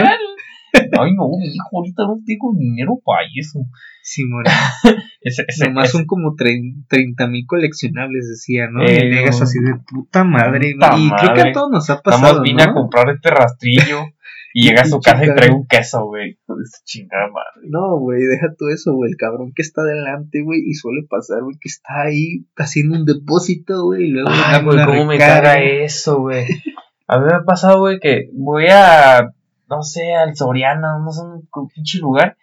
Ay, 1.03 1.15
no, 1.15 1.29
mi 1.39 1.47
hijo, 1.47 1.69
ahorita 1.73 2.03
no 2.05 2.19
tengo 2.25 2.55
dinero 2.59 2.99
para 3.05 3.23
eso. 3.39 3.61
Ese, 5.21 5.45
ese, 5.49 5.65
Nomás 5.69 5.89
ese- 5.89 5.99
son 5.99 6.07
como 6.07 6.35
30 6.37 7.27
mil 7.27 7.45
coleccionables, 7.47 8.29
decía, 8.29 8.69
¿no? 8.71 8.83
Eh, 8.85 9.07
y 9.07 9.11
Negas 9.11 9.43
así 9.43 9.59
de 9.59 9.75
puta 9.87 10.23
madre. 10.25 10.75
puta 10.75 10.97
y 10.99 11.09
creo 11.11 11.35
que 11.35 11.39
madre. 11.41 11.51
a 11.51 11.53
todos 11.53 11.71
nos 11.73 11.91
ha 11.91 11.95
Nada 11.95 12.03
pasado, 12.05 12.35
más 12.35 12.43
vine 12.43 12.65
¿no? 12.65 12.71
a 12.71 12.75
comprar 12.75 13.11
este 13.11 13.31
rastrillo 13.31 14.03
y 14.55 14.69
llega 14.69 14.83
a 14.83 14.85
su 14.85 15.01
casa 15.01 15.25
y 15.25 15.35
trae 15.35 15.51
un 15.51 15.67
queso, 15.67 16.05
güey. 16.07 16.39
Chingada 16.85 17.27
madre. 17.27 17.69
No, 17.69 17.99
güey, 17.99 18.23
deja 18.23 18.47
todo 18.57 18.69
eso, 18.71 18.95
güey. 18.95 19.11
El 19.11 19.17
cabrón 19.17 19.51
que 19.55 19.63
está 19.63 19.83
delante, 19.83 20.43
güey, 20.43 20.61
y 20.65 20.75
suele 20.75 21.03
pasar, 21.11 21.43
güey, 21.43 21.57
que 21.61 21.69
está 21.69 22.03
ahí 22.07 22.47
haciendo 22.57 22.97
un 22.97 23.05
depósito, 23.05 23.85
güey, 23.87 24.05
y 24.05 24.09
luego 24.11 24.29
Ay, 24.31 24.63
güey, 24.65 24.85
cómo 24.85 25.07
me 25.07 25.15
recarga. 25.15 25.55
caga 25.55 25.63
eso, 25.63 26.21
güey. 26.21 26.45
A 27.09 27.19
mí 27.19 27.27
me 27.27 27.35
ha 27.35 27.43
pasado, 27.45 27.81
güey, 27.81 27.99
que 28.01 28.31
voy 28.33 28.67
a, 28.71 29.31
no 29.69 29.83
sé, 29.83 30.15
al 30.15 30.37
Soriana, 30.37 30.99
no 30.99 31.13
sé, 31.13 31.23
un 31.23 31.69
pinche 31.69 31.99
lugar. 31.99 32.37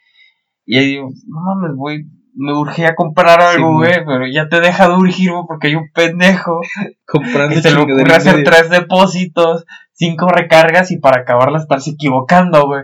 Y 0.66 0.78
ahí 0.78 0.88
digo, 0.88 1.10
no 1.28 1.42
mames, 1.42 1.76
güey, 1.76 2.06
me 2.36 2.54
urgía 2.54 2.96
comprar 2.96 3.42
algo, 3.42 3.70
Sí, 3.70 3.76
güey, 3.76 4.06
pero 4.06 4.28
ya 4.28 4.50
te 4.50 4.60
deja 4.60 4.88
de 4.88 4.96
urgir, 4.96 5.32
güey, 5.32 5.44
porque 5.48 5.68
hay 5.68 5.76
un 5.76 5.90
pendejo 5.94 6.62
comprando 7.06 7.56
que 7.56 7.62
se 7.62 7.72
le 7.72 7.78
ocurre 7.82 8.14
hacer 8.16 8.44
tres 8.44 8.70
depósitos, 8.70 9.66
cinco 9.92 10.28
recargas 10.30 10.92
y 10.92 10.98
para 10.98 11.22
acabarla 11.22 11.60
estarse 11.60 11.92
equivocando, 11.92 12.66
güey. 12.66 12.84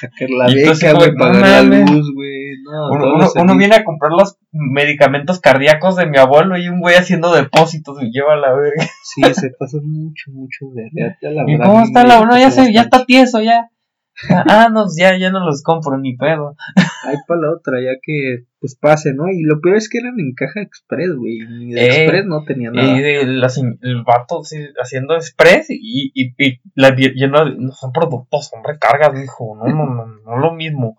sacar 0.00 0.28
la 0.38 0.50
Y 0.50 0.60
entonces, 0.60 0.92
beca, 0.92 0.98
güey, 0.98 1.14
pagar 1.16 1.34
no 1.34 1.40
la 1.40 1.62
mames. 1.62 1.90
luz, 1.90 2.12
güey. 2.14 2.36
No, 2.64 3.42
Uno, 3.42 3.56
viene 3.56 3.76
a 3.76 3.84
comprar 3.84 4.12
los 4.12 4.38
medicamentos 4.52 5.40
cardíacos 5.40 5.96
de 5.96 6.06
mi 6.06 6.18
abuelo 6.18 6.56
y 6.56 6.68
un 6.68 6.80
güey 6.80 6.96
haciendo 6.96 7.32
depósitos 7.32 8.02
y 8.02 8.10
lleva 8.10 8.36
la 8.36 8.52
verga. 8.54 8.86
Sí, 9.02 9.22
se 9.34 9.50
pasa 9.58 9.78
mucho, 9.82 10.30
mucho 10.32 10.66
de 10.74 10.90
la 11.22 11.44
¿Y 11.46 11.58
cómo 11.58 11.82
está 11.82 12.04
la 12.04 12.20
uno? 12.20 12.36
Ya, 12.38 12.50
se 12.50 12.72
ya 12.72 12.82
está 12.82 13.04
tieso, 13.04 13.40
ya. 13.40 13.70
Ah, 14.48 14.68
no, 14.72 14.86
ya, 14.98 15.16
ya 15.18 15.30
no 15.30 15.44
los 15.44 15.62
compro, 15.62 15.98
ni 15.98 16.16
pedo. 16.16 16.56
Ahí 17.04 17.16
para 17.28 17.40
la 17.42 17.50
otra, 17.52 17.80
ya 17.82 17.98
que, 18.02 18.44
pues 18.60 18.74
pase, 18.74 19.12
¿no? 19.14 19.28
Y 19.28 19.42
lo 19.42 19.60
peor 19.60 19.76
es 19.76 19.88
que 19.88 19.98
eran 19.98 20.18
en 20.18 20.32
caja 20.34 20.60
express, 20.62 21.14
güey. 21.14 21.40
Ni 21.46 21.72
de 21.74 21.80
Eh, 21.82 21.86
express 22.02 22.26
no 22.26 22.44
tenía 22.44 22.70
nada. 22.70 22.98
Y 22.98 23.02
de 23.02 23.48
se- 23.50 23.78
el 23.82 24.02
vato 24.04 24.42
sí, 24.42 24.56
haciendo 24.80 25.14
express 25.14 25.66
y, 25.70 26.10
y, 26.14 26.34
y 26.38 26.60
la 26.74 26.94
lleno 26.96 27.44
de, 27.44 27.56
no 27.58 27.72
son 27.72 27.92
productos, 27.92 28.48
son 28.48 28.64
recargas, 28.64 29.14
dijo, 29.20 29.54
no, 29.56 29.66
no, 29.66 29.86
no, 29.94 30.06
no 30.06 30.36
lo 30.38 30.52
mismo. 30.54 30.96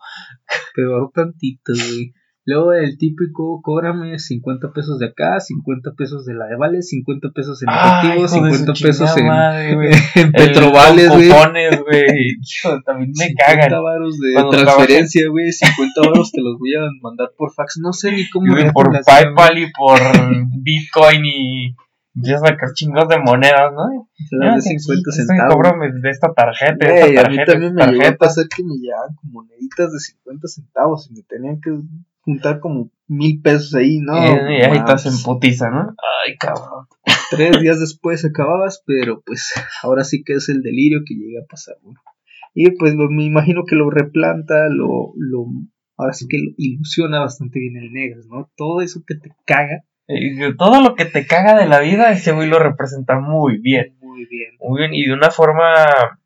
Peor 0.76 1.12
tantito, 1.14 1.74
güey. 1.74 2.14
Luego 2.48 2.72
el 2.72 2.98
típico, 2.98 3.60
cóbrame 3.62 4.18
50 4.18 4.72
pesos 4.72 5.00
de 5.00 5.08
acá, 5.08 5.38
50 5.38 5.92
pesos 5.98 6.26
de 6.26 6.34
la 6.34 6.46
de 6.46 6.56
Vale, 6.56 6.82
50 6.82 7.32
pesos 7.32 7.62
en 7.62 7.68
efectivo, 7.68 8.26
50 8.26 8.74
pesos 8.74 9.18
en, 9.18 9.28
en 10.16 10.32
Petrovales, 10.32 11.10
güey. 11.10 11.28
güey. 11.28 12.38
También 12.86 13.10
me 13.10 13.26
50 13.26 13.46
cagan. 13.46 13.70
50 13.70 13.80
varos 13.82 14.18
de 14.18 14.34
transferencia, 14.50 15.30
güey. 15.30 15.52
50 15.52 16.02
varos 16.08 16.32
te 16.32 16.40
los 16.40 16.58
voy 16.58 16.74
a 16.76 16.88
mandar 17.02 17.32
por 17.38 17.52
fax. 17.52 17.80
No 17.82 17.92
sé 17.92 18.14
ni 18.14 18.30
cómo. 18.30 18.56
por 18.72 18.98
PayPal 19.04 19.58
y 19.58 19.70
por 19.74 20.00
Bitcoin 20.64 21.26
y 21.26 21.76
ya 22.14 22.38
sacar 22.38 22.72
chingos 22.74 23.10
de 23.10 23.20
monedas, 23.20 23.74
¿no? 23.74 24.08
Se 24.16 24.38
de 24.38 24.62
50 24.62 25.12
centavos. 25.12 25.54
Cobro 25.54 25.76
de 26.02 26.10
esta 26.10 26.34
tarjeta. 26.34 26.78
Hey, 26.80 27.10
esta 27.10 27.24
tarjeta 27.24 27.28
a 27.28 27.30
mí 27.30 27.38
también 27.46 27.74
me 27.76 27.88
llegó 27.88 28.08
a 28.08 28.16
pasar 28.16 28.46
que 28.48 28.64
me 28.64 28.76
llegaban 28.76 29.14
como 29.16 29.44
moneditas 29.44 29.92
de 29.92 30.00
50 30.00 30.48
centavos 30.48 31.12
y 31.12 31.14
me 31.14 31.24
tenían 31.24 31.60
que 31.60 31.72
juntar 32.28 32.60
como 32.60 32.92
mil 33.08 33.42
pesos 33.42 33.74
ahí, 33.74 34.00
¿no? 34.00 34.13
Y, 34.18 34.62
ahí 34.62 34.78
estás 34.78 35.06
en 35.06 35.24
putiza, 35.24 35.70
¿no? 35.70 35.96
Ay, 36.26 36.36
cabrón. 36.38 36.88
Tres 37.32 37.62
días 37.62 37.80
después 37.80 38.26
acababas, 38.26 38.84
pero 38.86 39.22
pues 39.26 39.54
ahora 39.82 40.04
sí 40.04 40.26
que 40.26 40.34
es 40.34 40.50
el 40.50 40.62
delirio 40.62 41.04
que 41.06 41.16
llega 41.16 41.40
a 41.42 41.48
pasar, 41.48 41.78
¿no? 41.84 41.94
Y 42.54 42.72
pues 42.72 42.96
me 42.96 43.24
imagino 43.24 43.63
que 43.66 43.78
lo 43.78 43.90
replanta, 43.90 44.68
lo, 44.68 45.13
lo, 45.16 45.46
ahora 45.96 46.12
sí 46.12 46.28
que 46.28 46.38
lo 46.38 46.52
ilusiona 46.58 47.22
bastante 47.22 47.60
bien 47.60 47.78
el 47.78 47.94
negro, 47.94 48.22
¿no? 48.30 48.52
Todo 48.58 48.82
eso 48.82 49.04
que 49.08 49.16
te 49.16 49.32
caga 49.46 49.86
todo 50.58 50.82
lo 50.82 50.96
que 50.96 51.06
te 51.06 51.28
caga 51.28 51.56
de 51.56 51.68
la 51.68 51.80
vida, 51.80 52.12
ese 52.12 52.32
güey 52.32 52.48
lo 52.48 52.60
representa 52.60 53.20
muy 53.20 53.58
bien. 53.58 53.98
Muy 54.00 54.26
bien. 54.26 54.52
Muy 54.60 54.80
bien, 54.80 54.94
y 54.94 55.06
de 55.06 55.13
una 55.13 55.32
forma, 55.32 56.20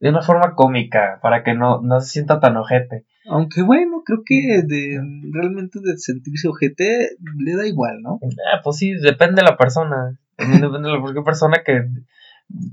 de 0.00 0.08
una 0.08 0.22
forma 0.22 0.54
cómica, 0.54 1.18
para 1.20 1.42
que 1.44 1.54
no, 1.54 1.80
no 1.82 2.00
se 2.00 2.10
sienta 2.10 2.40
tan 2.40 2.56
ojete. 2.56 3.04
Aunque 3.28 3.62
bueno, 3.62 4.02
creo 4.04 4.22
que 4.24 4.62
de, 4.64 5.00
realmente 5.32 5.80
de 5.82 5.96
sentirse 5.98 6.48
ojete 6.48 7.16
le 7.38 7.56
da 7.56 7.66
igual, 7.66 8.00
¿no? 8.02 8.18
Ah, 8.52 8.60
pues 8.62 8.76
sí, 8.76 8.92
depende 8.92 9.42
de 9.42 9.48
la 9.48 9.56
persona. 9.56 10.18
depende 10.38 10.88
de 10.88 11.14
la 11.14 11.24
persona 11.24 11.62
que, 11.64 11.86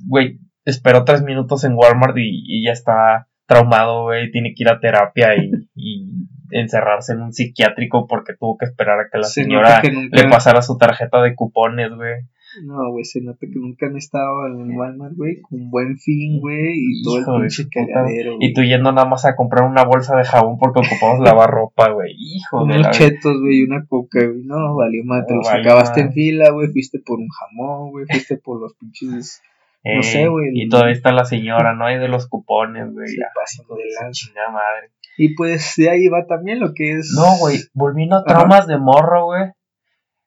güey, 0.08 0.39
esperó 0.66 1.06
tres 1.06 1.24
minutos 1.24 1.63
en 1.63 1.74
Walmart 1.74 2.16
y, 2.18 2.63
ya 2.66 2.72
está 2.72 3.28
traumado, 3.46 4.04
güey, 4.04 4.32
tiene 4.32 4.54
que 4.56 4.63
ir 4.63 4.70
a 4.70 4.80
terapia 4.80 5.36
y, 5.36 5.52
y 5.76 6.28
encerrarse 6.54 7.13
en 7.13 7.22
un 7.22 7.34
psiquiátrico 7.34 8.08
porque 8.08 8.34
tuvo 8.34 8.58
que 8.58 8.66
esperar 8.66 9.00
a 9.00 9.10
que 9.12 9.18
la 9.18 9.24
señora 9.24 9.82
le 9.84 10.30
pasara 10.30 10.62
su 10.62 10.78
tarjeta 10.78 11.22
de 11.22 11.36
cupones, 11.36 11.92
güey. 11.92 12.26
No, 12.62 12.92
güey, 12.92 13.04
se 13.04 13.22
nota 13.22 13.39
que 13.39 13.60
nunca 13.60 13.88
han 13.88 13.98
estado 13.98 14.48
en 14.48 14.76
Walmart, 14.78 15.16
güey, 15.16 15.42
con 15.42 15.72
buen 15.72 15.98
fin, 15.98 16.39
güey, 16.39 16.74
y 16.76 17.04
todo 17.04 17.18
el 17.18 17.42
pinche 17.42 17.68
cagadero. 17.70 18.38
Y 18.39 18.54
tú 18.54 18.62
yendo 18.62 18.92
nada 18.92 19.08
más 19.08 19.26
a 19.26 19.36
comprar 19.36 19.63
una 19.70 19.84
bolsa 19.84 20.16
de 20.16 20.24
jabón 20.24 20.58
porque 20.60 20.82
ocupamos 20.82 21.20
lavar 21.20 21.50
ropa, 21.50 21.89
güey. 21.89 22.13
Hijo 22.18 22.66
de 22.66 22.80
Unos 22.80 22.92
chetos, 22.92 23.39
güey, 23.42 23.60
y 23.60 23.63
una 23.63 23.86
coca, 23.86 24.20
güey. 24.26 24.44
No, 24.44 24.76
valió 24.76 25.04
más, 25.04 25.26
te 25.26 25.34
los 25.34 25.50
acabaste 25.50 26.02
en 26.02 26.13
fila, 26.13 26.52
güey, 26.52 26.68
fuiste 26.72 27.00
por 27.00 27.20
un 27.20 27.30
jamón, 27.30 27.92
güey, 27.92 28.06
fuiste 28.06 28.38
por 28.38 28.62
los 28.62 28.76
pinches. 28.76 29.42
no 29.84 30.04
sé, 30.04 30.28
güey. 30.28 30.52
Y 30.54 30.70
todavía 30.70 30.94
está 30.94 31.12
la 31.12 31.26
señora, 31.26 31.74
¿no? 31.76 31.86
Hay 31.86 31.98
de 31.98 32.08
los 32.08 32.28
cupones, 32.28 32.92
güey. 32.94 33.12
De 33.12 33.18
la 33.18 34.52
madre. 34.52 34.92
Y 35.18 35.36
pues 35.36 35.74
de 35.78 35.89
ahí 35.89 36.08
va 36.08 36.26
también 36.26 36.60
lo 36.60 36.74
que 36.74 36.94
es. 36.94 37.13
No, 37.16 37.38
güey, 37.39 37.58
volviendo 37.74 38.18
a 38.18 38.24
traumas 38.24 38.68
de 38.68 38.78
morro, 38.78 39.26
güey. 39.26 39.52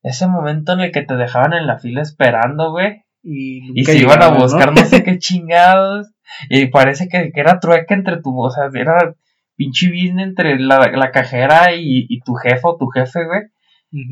Ese 0.07 0.29
momento 0.29 0.73
en 0.73 0.81
el 0.81 0.93
que 0.93 1.03
te 1.03 1.17
dejaban 1.17 1.53
en 1.53 1.67
la 1.67 1.81
fila 1.81 2.01
esperando, 2.01 2.71
güey. 2.71 3.03
Y, 3.25 3.85
se 3.85 3.99
iban 3.99 4.23
a 4.23 4.29
buscar 4.29 4.73
no, 4.73 4.85
sé 4.85 5.03
qué 5.03 5.19
chingados. 5.19 6.07
Y 6.49 6.67
parece 6.67 7.09
que, 7.09 7.33
era 7.35 7.59
trueque 7.59 7.95
entre 7.95 8.23
tu. 8.23 8.41
O 8.41 8.49
sea, 8.49 8.69
era 8.73 9.17
pinche 9.57 9.89
business 9.89 10.29
entre 10.29 10.61
la, 10.61 10.79
la 10.93 11.11
cajera 11.11 11.75
y, 11.75 12.07
y, 12.09 12.21
tu 12.21 12.35
jefe 12.35 12.61
o 12.63 12.77
tu 12.77 12.87
jefe, 12.87 13.25
güey. 13.25 13.41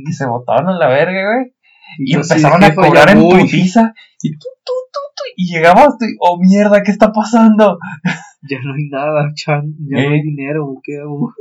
Que 0.04 0.12
se 0.12 0.26
botaban 0.26 0.66
a 0.66 0.76
la 0.76 0.88
verga, 0.88 1.32
güey. 1.32 1.54
Y, 1.98 2.16
empezaban 2.16 2.64
a 2.64 2.74
cobrar 2.74 3.10
en 3.10 3.20
putiza. 3.20 3.94
Y 4.20 4.32
tú, 4.32 4.48
tú, 4.64 4.72
tú, 4.92 5.00
tú. 5.14 5.22
Y 5.36 5.46
llegabas, 5.46 5.94
oh 6.18 6.40
mierda, 6.40 6.82
¿qué 6.82 6.90
está 6.90 7.12
pasando? 7.12 7.78
ya 8.50 8.58
no 8.64 8.74
hay 8.74 8.88
nada, 8.90 9.30
Chan, 9.36 9.76
ya 9.88 10.02
no 10.02 10.10
hay 10.10 10.18
eh. 10.18 10.22
dinero, 10.24 10.74
¿qué 10.82 10.98
hago? 10.98 11.32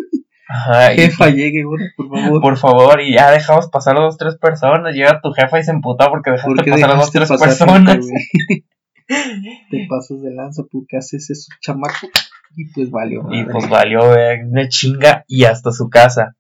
Ajá, 0.48 0.92
jefa, 0.92 1.30
llegue, 1.30 1.64
por 1.64 2.10
favor. 2.10 2.42
Por 2.42 2.58
favor, 2.58 3.02
y 3.02 3.14
ya 3.14 3.32
dejamos 3.32 3.70
pasar 3.70 3.98
a 3.98 4.02
dos, 4.02 4.18
tres 4.18 4.36
personas. 4.36 4.94
Llega 4.94 5.22
tu 5.22 5.32
jefa 5.32 5.60
y 5.60 5.64
se 5.64 5.72
emputa 5.72 6.10
porque 6.10 6.32
dejaste 6.32 6.70
pasar 6.70 6.92
a 6.92 6.96
dos, 6.96 7.12
tres 7.12 7.30
personas. 7.30 8.06
Te 9.70 9.88
pasas 9.90 10.22
de 10.22 10.32
lanza 10.32 10.64
porque 10.72 10.98
haces 10.98 11.30
eso, 11.30 11.52
chamaco. 11.62 12.08
Y 12.56 12.66
pues 12.66 12.92
valió. 12.92 13.28
Y 13.32 13.44
pues 13.46 13.70
valió, 13.70 14.16
eh, 14.16 14.44
una 14.46 14.68
chinga 14.68 15.26
y 15.28 15.46
hasta 15.46 15.72
su 15.72 15.90
casa. 15.90 16.36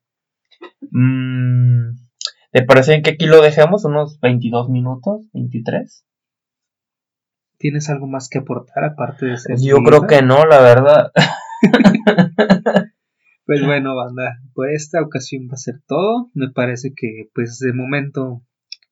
Mm, 0.92 1.96
¿Te 2.52 2.62
parece 2.63 3.02
que 3.02 3.12
aquí 3.12 3.26
lo 3.26 3.42
dejemos? 3.42 3.84
¿Unos 3.86 4.20
22 4.20 4.70
minutos? 4.70 5.26
¿23? 5.34 6.04
¿Tienes 7.58 7.89
algo 7.89 8.08
más 8.08 8.30
que 8.30 8.39
aportar 8.39 8.84
aparte 8.84 9.26
de 9.26 9.38
ser? 9.38 9.58
Yo 9.60 9.78
creo 9.78 10.06
que 10.06 10.22
no, 10.22 10.46
la 10.46 10.60
verdad. 10.60 11.12
pues 13.45 13.65
bueno, 13.65 13.95
banda, 13.95 14.39
por 14.53 14.69
esta 14.69 15.01
ocasión 15.01 15.47
va 15.49 15.53
a 15.53 15.58
ser 15.58 15.82
todo. 15.88 16.29
Me 16.34 16.49
parece 16.49 16.93
que, 16.95 17.29
pues 17.34 17.60
de 17.60 17.73
momento, 17.73 18.41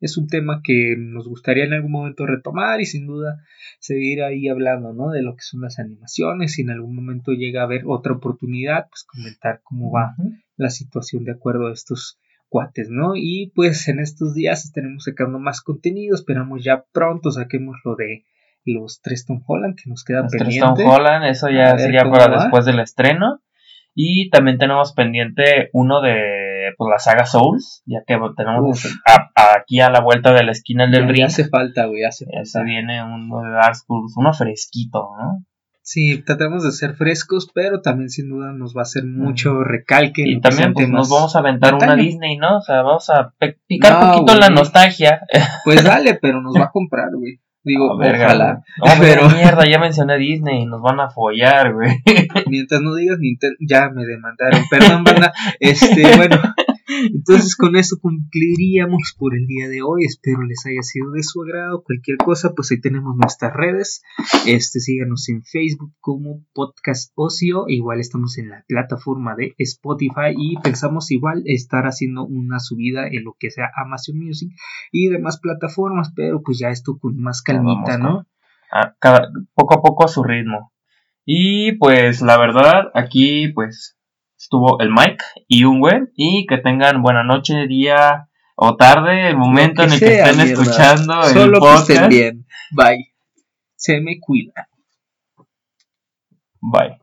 es 0.02 0.18
un 0.18 0.28
tema 0.28 0.62
que 0.64 0.96
nos 0.98 1.28
gustaría 1.28 1.64
en 1.64 1.74
algún 1.74 1.92
momento 1.92 2.26
retomar 2.26 2.82
y 2.82 2.86
sin 2.86 3.06
duda 3.06 3.44
seguir 3.80 4.24
ahí 4.24 4.50
hablando, 4.50 4.94
¿no? 4.94 5.12
De 5.12 5.22
lo 5.22 5.36
que 5.36 5.44
son 5.44 5.62
las 5.62 5.80
animaciones. 5.80 6.54
Si 6.54 6.64
en 6.64 6.72
algún 6.72 6.96
momento 6.96 7.32
llega 7.32 7.62
a 7.62 7.66
haber 7.66 7.84
otra 7.86 8.14
oportunidad, 8.14 8.88
pues 8.90 9.04
comentar 9.04 9.62
cómo 9.64 9.92
va 9.92 10.16
la 10.58 10.70
situación 10.70 11.24
de 11.24 11.32
acuerdo 11.32 11.68
a 11.68 11.74
estos 11.74 12.20
cuates, 12.50 12.90
¿no? 12.90 13.14
Y 13.16 13.52
pues 13.56 13.88
en 13.88 14.00
estos 14.00 14.34
días 14.34 14.66
estaremos 14.66 15.06
sacando 15.06 15.40
más 15.40 15.62
contenido. 15.62 16.16
Esperamos 16.16 16.64
ya 16.64 16.84
pronto 16.92 17.32
saquemos 17.32 17.78
lo 17.86 17.96
de 17.96 18.26
los 18.66 19.02
tres 19.02 19.26
Tom 19.26 19.42
Holland 19.46 19.76
que 19.76 19.90
nos 19.90 20.04
quedan 20.04 20.28
pendientes. 20.28 20.74
Tres 20.76 20.86
Tom 20.86 20.94
Holland, 20.94 21.26
eso 21.26 21.50
ya 21.50 21.78
sería 21.78 22.04
para 22.04 22.42
después 22.42 22.66
del 22.66 22.80
estreno. 22.80 23.40
Y 23.94 24.30
también 24.30 24.58
tenemos 24.58 24.94
pendiente 24.94 25.70
uno 25.74 26.02
de 26.02 26.72
pues, 26.78 26.90
la 26.90 27.00
saga 27.00 27.26
Souls, 27.26 27.84
ya 27.86 28.00
que 28.06 28.18
tenemos 28.38 28.88
aquí 29.36 29.80
a 29.82 29.90
la 29.90 30.02
vuelta 30.02 30.34
de 30.34 30.44
la 30.44 30.52
esquina 30.52 30.88
del 30.88 31.10
ring. 31.10 31.26
hace 31.26 31.48
falta, 31.48 31.86
güey, 31.86 32.04
hace 32.04 32.26
falta. 32.26 32.46
Se 32.46 32.64
viene 32.64 33.04
uno 33.04 33.42
de 33.42 33.52
Dark 33.52 33.76
Souls, 33.76 34.14
uno 34.16 34.34
fresquito, 34.34 35.10
¿no? 35.20 35.46
Sí, 35.84 36.24
tratamos 36.24 36.64
de 36.64 36.72
ser 36.72 36.94
frescos, 36.94 37.50
pero 37.54 37.82
también 37.82 38.10
sin 38.10 38.30
duda 38.30 38.54
nos 38.54 38.76
va 38.76 38.82
a 38.82 38.84
hacer 38.84 39.04
mucho 39.04 39.64
recalque. 39.64 40.24
Y 40.26 40.40
también 40.40 40.74
pues, 40.74 40.88
nos 40.88 41.10
vamos 41.10 41.36
a 41.36 41.40
aventar 41.40 41.74
una 41.74 41.96
Disney, 41.96 42.38
¿no? 42.38 42.60
O 42.60 42.62
sea, 42.62 42.84
vamos 42.84 43.10
a 43.10 43.34
picar 43.68 44.04
un 44.04 44.12
poquito 44.12 44.36
la 44.40 44.50
nostalgia. 44.50 45.22
Pues 45.66 45.84
dale, 45.84 46.20
pero 46.22 46.40
nos 46.42 46.56
va 46.56 46.66
a 46.66 46.72
comprar, 46.72 47.10
güey. 47.16 47.42
Digo, 47.64 47.94
ojalá. 47.94 48.64
pero 49.00 49.30
mierda, 49.30 49.70
ya 49.70 49.78
mencioné 49.78 50.18
Disney, 50.18 50.66
nos 50.66 50.82
van 50.82 51.00
a 51.00 51.10
follar, 51.10 51.74
güey. 51.74 51.92
Mientras 52.48 52.82
no 52.82 52.96
digas 52.96 53.20
Nintendo, 53.20 53.56
ya 53.60 53.90
me 53.90 54.06
demandaron. 54.06 54.62
Perdón, 54.70 55.04
banda. 55.04 55.32
Este, 55.60 56.04
bueno, 56.16 56.42
entonces 56.88 57.56
con 57.56 57.76
eso 57.76 57.98
concluiríamos 58.02 59.16
por 59.18 59.36
el 59.36 59.46
día 59.48 59.70
de 59.70 59.82
hoy. 59.82 60.06
Espero 60.06 60.44
les 60.44 60.66
haya 60.66 60.82
sido 60.82 61.12
de 61.12 61.24
su 61.24 61.42
agrado. 61.44 61.84
Cualquier 61.84 62.18
cosa, 62.18 62.54
pues 62.56 62.72
ahí 62.72 62.82
tenemos 62.82 63.16
nuestras 63.16 63.54
redes. 63.54 64.02
Este, 64.46 64.80
síganos 64.80 65.30
en 65.30 65.44
Facebook 65.44 65.94
como 66.00 66.46
Podcast 66.54 67.12
Ocio. 67.16 67.66
Igual 67.68 68.00
estamos 68.00 68.38
en 68.38 68.50
la 68.50 68.64
plataforma 68.68 69.36
de 69.36 69.54
Spotify 69.58 70.34
y 70.38 70.58
pensamos 70.58 71.12
igual 71.12 71.44
estar 71.46 71.86
haciendo 71.86 72.26
una 72.26 72.60
subida 72.60 73.08
en 73.08 73.24
lo 73.24 73.36
que 73.40 73.52
sea 73.52 73.70
Amazon 73.76 74.18
Music 74.20 74.52
y 74.92 75.10
demás 75.10 75.40
plataformas, 75.40 76.12
pero 76.16 76.42
pues 76.42 76.60
ya 76.60 76.70
esto 76.70 76.98
con 77.00 77.18
más 77.20 77.42
calmita, 77.42 77.98
¿no? 77.98 78.26
poco 79.54 79.74
a 79.74 79.82
poco 79.82 80.06
a 80.06 80.08
su 80.08 80.24
ritmo. 80.24 80.72
Y 81.26 81.74
pues 81.74 82.22
la 82.22 82.38
verdad, 82.38 82.90
aquí 82.94 83.50
pues 83.50 83.98
estuvo 84.42 84.80
el 84.82 84.92
Mike 84.92 85.24
y 85.48 85.66
un 85.66 85.80
güey. 85.80 86.02
Y 86.16 86.46
que 86.48 86.58
tengan 86.58 87.02
buena 87.02 87.24
noche, 87.24 87.68
día 87.68 88.28
o 88.56 88.76
tarde, 88.76 89.30
el 89.30 89.38
momento 89.38 89.84
en 89.84 89.94
el 89.94 90.00
que 90.00 90.20
estén 90.20 90.40
escuchando 90.42 91.22
el 91.22 91.52
podcast. 91.54 91.88
Que 91.88 91.94
estén 91.94 92.10
bien. 92.10 92.48
Bye. 92.72 93.14
Se 93.76 94.02
me 94.02 94.20
cuida. 94.20 94.68
Bye. 96.60 96.98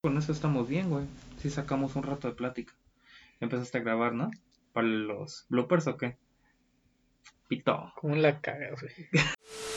Con 0.00 0.18
eso 0.18 0.32
estamos 0.32 0.68
bien, 0.68 0.90
güey. 0.90 1.04
Si 1.38 1.50
sacamos 1.50 1.94
un 1.94 2.02
rato 2.02 2.26
de 2.26 2.34
plática. 2.34 2.72
Empezaste 3.40 3.78
a 3.78 3.80
grabar, 3.82 4.12
¿no? 4.12 4.30
¿Para 4.72 4.86
los 4.86 5.46
bloopers 5.48 5.86
o 5.88 5.96
qué? 5.96 6.16
Pito. 7.48 7.92
¿Cómo 7.96 8.16
la 8.16 8.40
cagas, 8.40 8.80
güey? 8.80 8.94